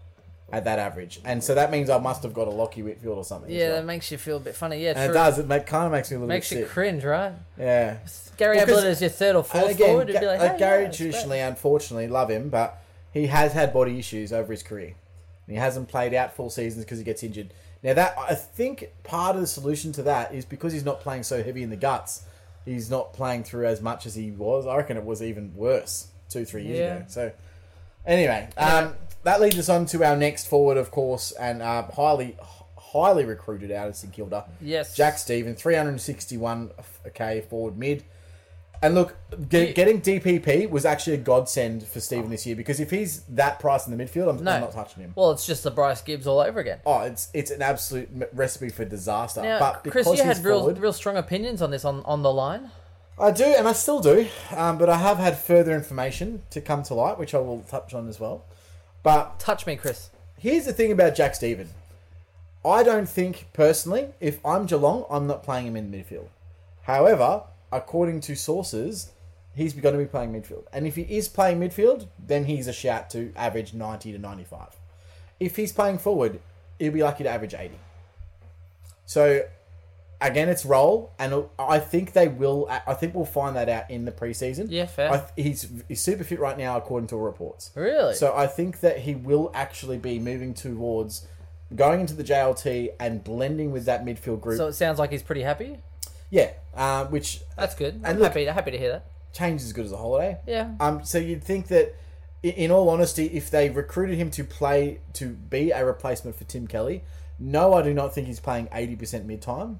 [0.52, 3.24] at that average, and so that means I must have got a Lockie Whitfield or
[3.24, 3.50] something.
[3.50, 3.76] as Yeah, well.
[3.78, 4.84] that makes you feel a bit funny.
[4.84, 5.14] Yeah, and it true.
[5.16, 5.40] does.
[5.40, 6.36] It make, kind of makes me a little bit.
[6.36, 6.72] makes bit you sick.
[6.74, 7.34] cringe, right?
[7.58, 7.98] Yeah.
[8.38, 10.10] Gary Ablett is your third or And fourth again, forward.
[10.10, 12.78] It'd be like, like hey, Gary yeah, it's traditionally, unfortunately, love him, but
[13.12, 14.94] he has had body issues over his career.
[15.48, 17.52] And he hasn't played out full seasons because he gets injured.
[17.84, 21.24] Now that I think part of the solution to that is because he's not playing
[21.24, 22.24] so heavy in the guts.
[22.66, 24.66] He's not playing through as much as he was.
[24.66, 26.96] I reckon it was even worse two, three years Yeah.
[26.96, 27.06] ago.
[27.10, 27.32] So
[28.06, 32.38] anyway, um, that leads us on to our next forward, of course, and uh, highly,
[32.78, 34.46] highly recruited out of St Kilda.
[34.62, 34.96] Yes.
[34.96, 38.04] Jack Steven, 361k forward mid.
[38.84, 39.16] And look,
[39.50, 43.60] get, getting DPP was actually a godsend for Steven this year because if he's that
[43.60, 44.52] price in the midfield, I'm, No.
[44.52, 45.14] I'm not touching him.
[45.16, 46.80] Well, it's just the Bryce Gibbs all over again.
[46.86, 49.42] Oh, it's it's an absolute m- recipe for disaster.
[49.42, 52.04] Now, but Chris, because you he's had real, forward, real strong opinions on this on,
[52.04, 52.72] on the line.
[53.18, 54.28] I do, and I still do.
[54.56, 57.94] Um, but I have had further information to come to light, which I will touch
[57.94, 58.44] on as well.
[59.02, 60.10] But Touch me, Chris.
[60.38, 61.70] here's the thing about Jack Steven.
[62.66, 66.28] I don't think personally, if I'm Geelong, I'm not playing him in midfield.
[66.84, 67.44] However,
[67.76, 69.12] according to sources,
[69.56, 70.66] he's going to be playing midfield.
[70.72, 74.76] And if he is playing midfield, then he's a shout to average 90 to 95.
[75.40, 76.40] If he's playing forward,
[76.80, 77.76] he'll be lucky to average 80.
[79.06, 79.44] So,
[80.22, 82.68] again, it's role, and I think they will.
[82.70, 84.68] I think we'll find that out in the preseason.
[84.70, 85.12] Yeah, fair.
[85.12, 87.72] I, he's he's super fit right now, according to reports.
[87.76, 88.14] Really?
[88.14, 91.28] So I think that he will actually be moving towards
[91.76, 94.58] going into the JLT and blending with that midfield group.
[94.58, 95.80] So it sounds like he's pretty happy.
[96.34, 97.94] Yeah, uh, which That's good.
[97.96, 99.06] And I'm look- happy happy to hear that.
[99.34, 100.40] change is as good as a holiday.
[100.48, 100.72] Yeah.
[100.80, 101.94] Um, so you'd think that,
[102.44, 106.44] i- in all honesty, if they recruited him to play to be a replacement for
[106.46, 107.04] Tim Kelly,
[107.40, 109.80] no, I do not think he's playing eighty percent mid time,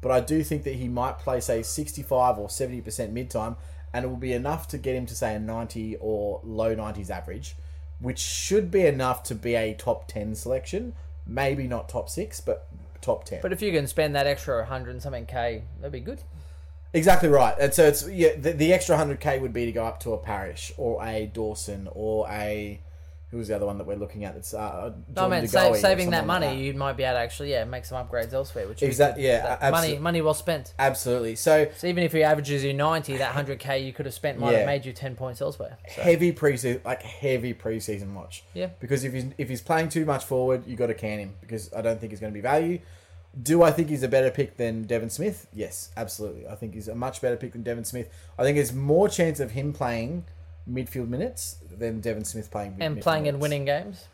[0.00, 3.56] but I do think that he might play say sixty-five or seventy percent mid time,
[3.92, 7.10] and it will be enough to get him to say a ninety or low nineties
[7.10, 7.56] average,
[7.98, 10.94] which should be enough to be a top ten selection.
[11.26, 12.66] Maybe not top six, but
[13.00, 13.40] top ten.
[13.42, 16.22] But if you can spend that extra hundred and something k, that'd be good.
[16.92, 18.34] Exactly right, and so it's yeah.
[18.36, 21.26] The, the extra hundred k would be to go up to a Parish or a
[21.26, 22.80] Dawson or a
[23.30, 24.34] who was the other one that we're looking at?
[24.34, 27.20] That's uh, No, I mean, save, saving that money, like you might be able to
[27.20, 30.34] actually yeah make some upgrades elsewhere, which would be Exact- yeah, That money money well
[30.34, 30.72] spent.
[30.78, 31.36] Absolutely.
[31.36, 34.38] So So even if he averages you ninety, that hundred k you could have spent
[34.38, 34.58] might Yeah.
[34.58, 35.76] have made you ten points elsewhere.
[35.94, 38.44] So, heavy preseason, like heavy preseason watch.
[38.54, 38.68] Yeah.
[38.80, 41.72] Because if he's if he's playing too much forward, you got to can him because
[41.74, 42.78] I don't think he's going to be value.
[43.40, 45.46] Do I think he's a better pick than Devon Smith?
[45.52, 46.48] Yes, absolutely.
[46.48, 48.08] I think he's a much better pick than Devon Smith.
[48.38, 50.24] I think there's more chance of him playing
[50.70, 54.06] midfield minutes than Devon Smith playing mid- and playing and winning games.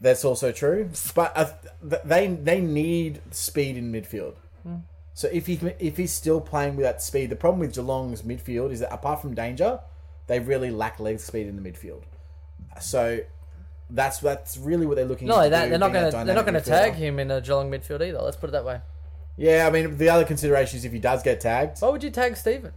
[0.00, 1.50] That's also true, but uh,
[1.82, 4.36] they they need speed in midfield.
[5.12, 8.70] So if he if he's still playing with that speed, the problem with Geelong's midfield
[8.70, 9.80] is that apart from danger,
[10.28, 12.04] they really lack leg speed in the midfield.
[12.80, 13.20] So
[13.90, 15.28] that's that's really what they're looking.
[15.28, 17.18] No, to that, do, they're not being going to they're not going to tag him
[17.18, 18.20] in a Geelong midfield either.
[18.22, 18.80] Let's put it that way.
[19.36, 22.10] Yeah, I mean the other consideration is if he does get tagged, Why would you
[22.10, 22.72] tag Steven?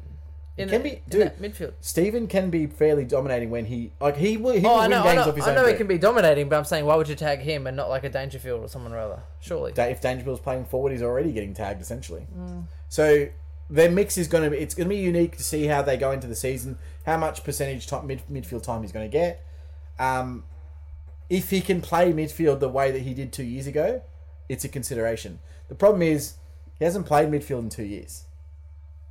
[0.55, 1.21] In, can the- be- in dude.
[1.21, 1.73] that midfield.
[1.81, 4.91] Steven can be fairly dominating when he like he will he Oh, will I win
[4.91, 5.55] know, I games know, off his I own.
[5.55, 7.89] know he can be dominating, but I'm saying why would you tag him and not
[7.89, 9.23] like a Dangerfield or someone rather?
[9.39, 9.71] Surely.
[9.71, 12.27] Da- if Dangerfield's playing forward, he's already getting tagged essentially.
[12.37, 12.65] Mm.
[12.87, 13.27] So
[13.69, 15.97] their mix is going to be it's going to be unique to see how they
[15.97, 19.43] go into the season, how much percentage time, mid, midfield time he's going to get.
[19.97, 20.43] Um,
[21.29, 24.03] if he can play midfield the way that he did two years ago,
[24.49, 25.39] it's a consideration.
[25.69, 26.35] The problem is
[26.77, 28.25] he hasn't played midfield in two years.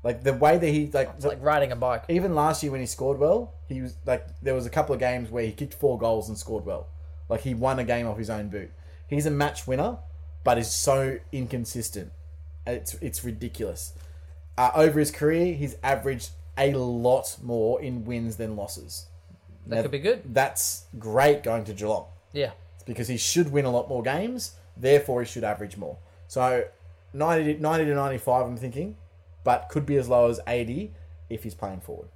[0.05, 2.05] Like the way that he like, It's like riding a bike.
[2.09, 4.99] even last year when he scored well, he was like there was a couple of
[5.01, 6.89] games where he kicked four goals and scored well.
[7.29, 8.71] Like he won a game off his own boot.
[9.09, 9.99] He's a match winner,
[10.45, 12.13] but is so inconsistent.
[12.67, 13.93] It's it's ridiculous.
[14.59, 19.07] Uh, over his career, he's averaged a lot more in wins than losses.
[19.67, 20.35] That Now, could be good.
[20.35, 22.51] That's great going to Geelong Yeah.
[22.85, 24.57] because he should win a lot more games.
[24.77, 25.97] Therefore, he should average more.
[26.29, 26.65] So
[27.15, 28.97] 90, 90 to ninety five, I'm thinking,
[29.45, 30.93] but could be as low as eighty
[31.31, 32.09] if he's playing forward.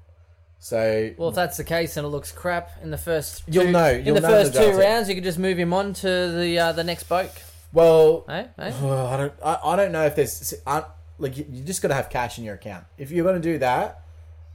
[0.59, 3.91] So Well, if that's the case and it looks crap in the first, You'll know.
[3.91, 4.79] in You'll the know first the two data.
[4.79, 7.31] rounds, you could just move him on to the uh, the next boat.
[7.73, 8.47] Well, Eh?
[8.59, 8.69] Eh?
[8.87, 9.33] I don't.
[9.45, 10.85] I, I don't know if there's I,
[11.19, 12.85] like you, you just got to have cash in your account.
[12.97, 14.03] If you're going to do that,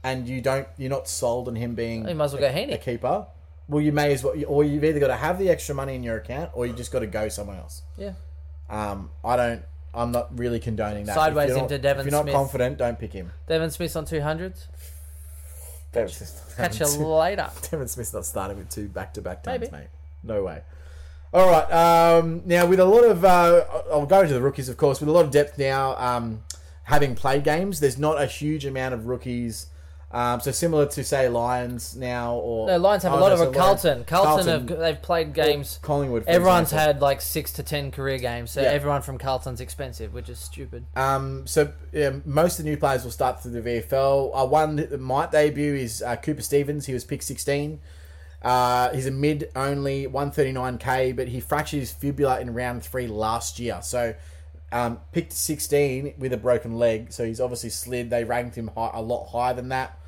[0.02, 2.52] and you don't, you're not sold on him being You might as well go a
[2.52, 2.76] Heeney.
[2.78, 3.26] keeper.
[3.68, 6.02] Well, you may as well, or you've either got to have the extra money in
[6.02, 7.82] your account, or you just got to go somewhere else.
[7.96, 8.14] Yeah.
[8.68, 9.62] Um, I don't.
[9.94, 11.14] I'm not really condoning that.
[11.14, 12.34] Sideways if you're not, into Devon If you're not Smith.
[12.34, 13.32] confident, don't pick him.
[13.46, 14.68] Devon Smith on two hundreds.
[15.92, 16.54] Devon Smith.
[16.56, 17.50] Catch you later.
[17.70, 19.72] Devon Smith's not starting with two back-to-back times, Maybe.
[19.72, 19.88] mate.
[20.22, 20.62] No way.
[21.34, 21.70] All right.
[21.70, 25.00] Um, now, with a lot of, uh, I'll go into the rookies, of course.
[25.00, 26.42] With a lot of depth now, um,
[26.84, 29.66] having played games, there's not a huge amount of rookies.
[30.12, 33.32] Um, so similar to say Lions now, or No, Lions have a oh, lot no,
[33.32, 34.04] of so a Carlton.
[34.04, 35.78] Carlton, Carlton, have they've played games.
[35.80, 36.24] Collingwood.
[36.24, 36.86] For Everyone's example.
[36.86, 38.68] had like six to ten career games, so Yeah.
[38.68, 40.84] everyone from Carlton's expensive, which is stupid.
[40.94, 44.32] Um, so yeah, most of the new players will start through the VFL.
[44.34, 46.84] Uh, one that might debut is uh, Cooper Stephens.
[46.84, 47.80] He was picked 16.
[48.42, 53.58] Uh, he's a mid only, 139k, but he fractured his fibula in round three last
[53.58, 53.78] year.
[53.82, 54.14] So
[54.72, 57.12] um, picked 16 with a broken leg.
[57.12, 58.10] So he's obviously slid.
[58.10, 59.98] They ranked him high, a lot higher than that.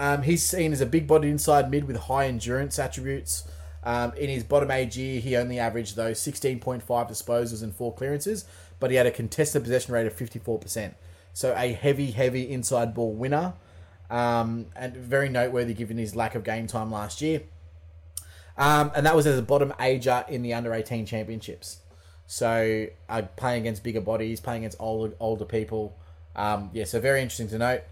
[0.00, 3.44] Um, he's seen as a big bodied inside mid with high endurance attributes.
[3.84, 8.46] Um, in his bottom age year, he only averaged though 16.5 disposals and four clearances,
[8.78, 10.94] but he had a contested possession rate of 54%.
[11.34, 13.52] So a heavy, heavy inside ball winner,
[14.08, 17.42] um, and very noteworthy given his lack of game time last year.
[18.56, 21.80] Um, and that was as a bottom ager in the under 18 championships.
[22.26, 25.94] So uh, playing against bigger bodies, playing against older older people.
[26.34, 27.82] Um, yeah, so very interesting to note.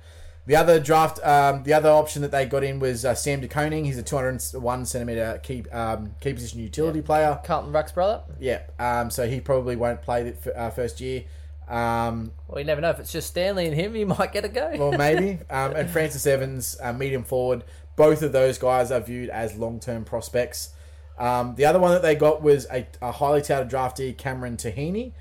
[0.49, 3.49] The other draft, um, the other option that they got in was uh, Sam De
[3.49, 3.85] Koning.
[3.85, 7.39] He's a 201 centimeter key um, key position utility player.
[7.45, 8.23] Carlton Ruck's brother.
[8.41, 11.25] Yeah, um, so he probably won't play the f- uh, first year.
[11.69, 13.95] Um, Well, you never know if it's just Stanley and him.
[13.95, 14.73] He might get a go.
[14.79, 15.39] well, maybe.
[15.51, 17.63] Um, and Francis Evans, uh, medium forward.
[17.97, 20.71] Both of those guys are viewed as long term prospects.
[21.19, 25.13] Um, the other one that they got was a, a highly touted draftee, Cameron Taheny.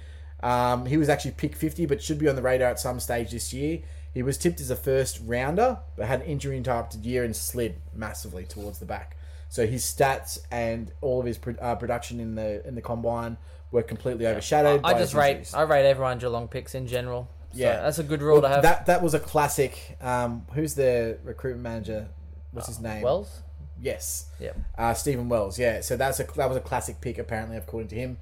[0.42, 3.32] Um, he was actually pick 50, but should be on the radar at some stage
[3.32, 3.80] this year.
[4.18, 7.76] He was tipped as a first rounder, but had an injury interrupted year and slid
[7.94, 9.16] massively towards the back.
[9.48, 13.38] So his stats and all of his pro- uh, production in the in the combine
[13.70, 14.80] were completely overshadowed.
[14.80, 15.54] I by just his rate injuries.
[15.54, 17.30] I rate everyone Geelong picks in general.
[17.52, 17.82] So Yeah.
[17.84, 18.64] that's a good rule to have.
[18.64, 19.98] That that was a classic.
[20.02, 22.08] Um, who's the recruitment manager?
[22.54, 23.04] What's his name?
[23.04, 23.44] Wells.
[23.80, 24.32] Yes.
[24.40, 24.58] Yep.
[24.80, 25.82] Uh, Stephen Wells, yeah.
[25.82, 28.18] So that's a that was a classic pick, apparently, according to him.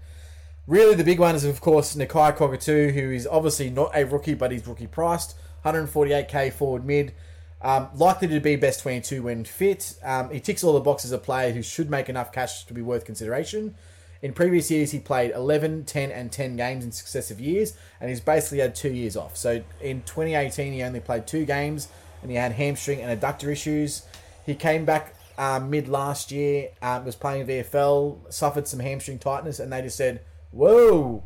[0.68, 4.34] Really, the big one is of course Nakia Cockatoo, who is obviously not a rookie,
[4.34, 5.36] but he's rookie priced,
[5.66, 7.14] 148k forward mid,
[7.62, 9.96] um, likely to be best 22 when fit.
[10.04, 12.74] Um, he ticks all the boxes of a player who should make enough cash to
[12.74, 13.76] be worth consideration.
[14.22, 18.22] In previous years, he played 11, 10, and 10 games in successive years, and he's
[18.22, 19.36] basically had two years off.
[19.36, 21.90] So in 2018, he only played two games,
[22.22, 24.04] and he had hamstring and adductor issues.
[24.46, 29.60] He came back um, mid last year, um, was playing VFL, suffered some hamstring tightness,
[29.60, 31.24] and they just said, "Whoa,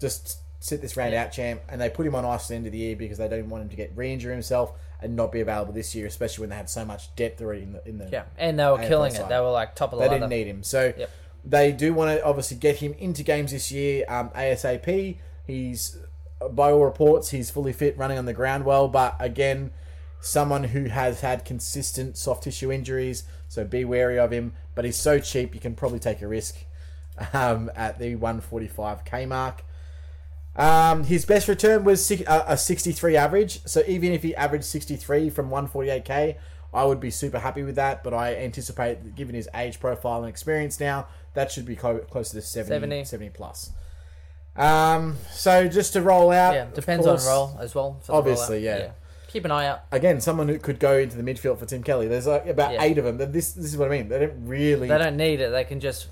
[0.00, 2.66] just sit this round out, champ." And they put him on ice at the end
[2.66, 5.40] of the year because they don't want him to get re-injure himself and not be
[5.40, 8.08] available this year, especially when they had so much depth already in the in the
[8.10, 9.28] Yeah, and they were AFL killing it.
[9.28, 10.20] They were like top of the they ladder.
[10.20, 10.62] didn't need him.
[10.62, 11.10] So Yep.
[11.44, 15.18] they do want to obviously get him into games this year um, ASAP.
[15.46, 15.98] He's,
[16.50, 18.88] by all reports, he's fully fit, running on the ground well.
[18.88, 19.72] But again,
[20.22, 24.54] someone who has had consistent soft tissue injuries, so be wary of him.
[24.74, 26.56] But he's so cheap, you can probably take a risk
[27.34, 29.62] um, at the 145k mark.
[30.56, 33.60] Um, his best return was six, uh, a 63 average.
[33.66, 36.36] So even if he averaged 63 from 148k,
[36.72, 38.04] I would be super happy with that.
[38.04, 41.98] But I anticipate, that given his age profile and experience now, that should be clo-
[41.98, 43.04] closer to 70, 70.
[43.04, 43.70] 70 plus.
[44.56, 48.00] Um, so just to roll out, Yeah, depends on course, role as well.
[48.08, 48.78] Obviously, rollout.
[48.78, 48.90] yeah.
[49.26, 49.80] Keep an eye out.
[49.90, 52.06] Again, someone who could go into the midfield for Tim Kelly.
[52.06, 52.84] There's like about Yeah.
[52.84, 53.16] eight of them.
[53.32, 54.08] This this is what I mean.
[54.08, 54.86] They don't really.
[54.86, 55.50] They don't need it.
[55.50, 56.06] They can just,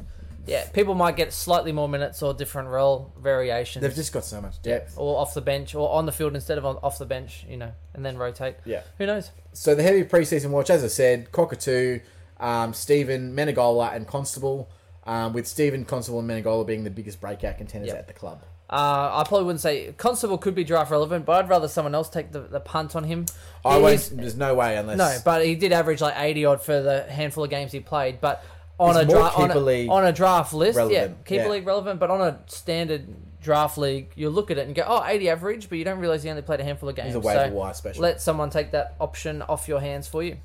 [0.47, 0.67] yeah.
[0.71, 3.83] People might get slightly more minutes or different role variations.
[3.83, 4.95] They've just got so much depth.
[4.97, 7.57] or off the bench or on the field instead of on, off the bench, you
[7.57, 8.57] know, and then rotate.
[8.65, 8.83] Yeah.
[8.99, 9.31] Who knows?
[9.53, 12.01] So the heavy preseason watch, as I said, Cockatoo,
[12.41, 14.71] um, Steven, Menegola, and Constable.
[15.05, 17.99] Um, with Steven, Constable, and Menegola being the biggest breakout contenders Yep.
[17.99, 18.45] at the club.
[18.71, 22.09] Uh, I probably wouldn't say Constable could be draft relevant, but I'd rather someone else
[22.09, 23.27] take the, the punt on him.
[23.65, 24.11] I won't.
[24.15, 27.45] There's no way unless No, but he did average like eighty odd for the handful
[27.45, 28.21] of games he played.
[28.21, 28.43] But
[28.83, 31.51] on a, dra- on, a on a draft list, relevant, yeah, keeper yeah.
[31.51, 32.01] league relevant.
[32.01, 33.07] But on a standard
[33.41, 36.23] draft league, you look at it and go, "Oh, 80 average," but you don't realize
[36.23, 37.09] he only played a handful of games.
[37.09, 38.03] he's a waiver so wire special.
[38.03, 40.37] let someone take that option off your hands for you.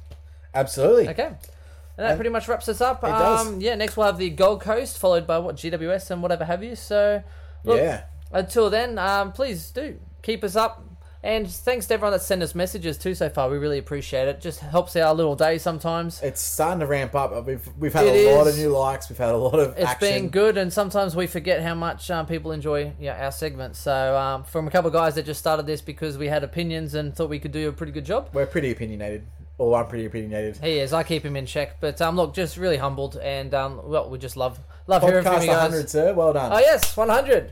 [0.54, 1.10] Absolutely.
[1.10, 1.26] Okay.
[1.28, 3.04] And that And pretty much wraps us up.
[3.04, 3.48] it does.
[3.48, 6.64] Um, yeah, next we'll have the Gold Coast, followed by what GWS and whatever have
[6.64, 6.76] you.
[6.76, 7.24] So,
[7.64, 8.04] look, Yeah.
[8.32, 10.84] until then, um, please do keep us up.
[11.24, 13.50] And thanks to everyone that sent us messages too so far.
[13.50, 14.40] We really appreciate it.
[14.40, 16.22] Just helps our little day sometimes.
[16.22, 17.46] It's starting to ramp up.
[17.46, 19.10] We've we've had It a lot of new likes.
[19.10, 20.08] We've had a lot of It's action.
[20.10, 23.80] been good, and sometimes we forget how much um, people enjoy yeah, our segments.
[23.80, 26.94] So, um, from a couple of guys that just started this because we had opinions
[26.94, 28.30] and thought we could do a pretty good job.
[28.34, 29.26] We're pretty opinionated.
[29.60, 30.58] Or I'm pretty opinionated.
[30.58, 30.94] He is.
[30.94, 31.82] I keep him in check.
[31.82, 35.34] But um, look, just really humbled, and um, well, we just love love hearing from
[35.34, 35.72] Podcast you guys.
[35.72, 36.14] 100, sir.
[36.14, 36.54] Well done.
[36.54, 37.52] Oh yes, 100.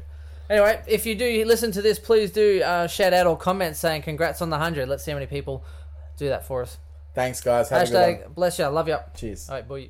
[0.50, 4.04] Anyway, if you do listen to this, please do uh, shout out or comment saying
[4.04, 4.88] congrats on the 100.
[4.88, 5.64] Let's see how many people
[6.18, 6.78] do that for us.
[7.14, 7.70] Thanks, guys.
[7.70, 8.04] Have a good one.
[8.04, 8.66] Hashtag bless you.
[8.68, 8.98] Love you.
[9.16, 9.50] Cheers.
[9.50, 9.90] All right, boy.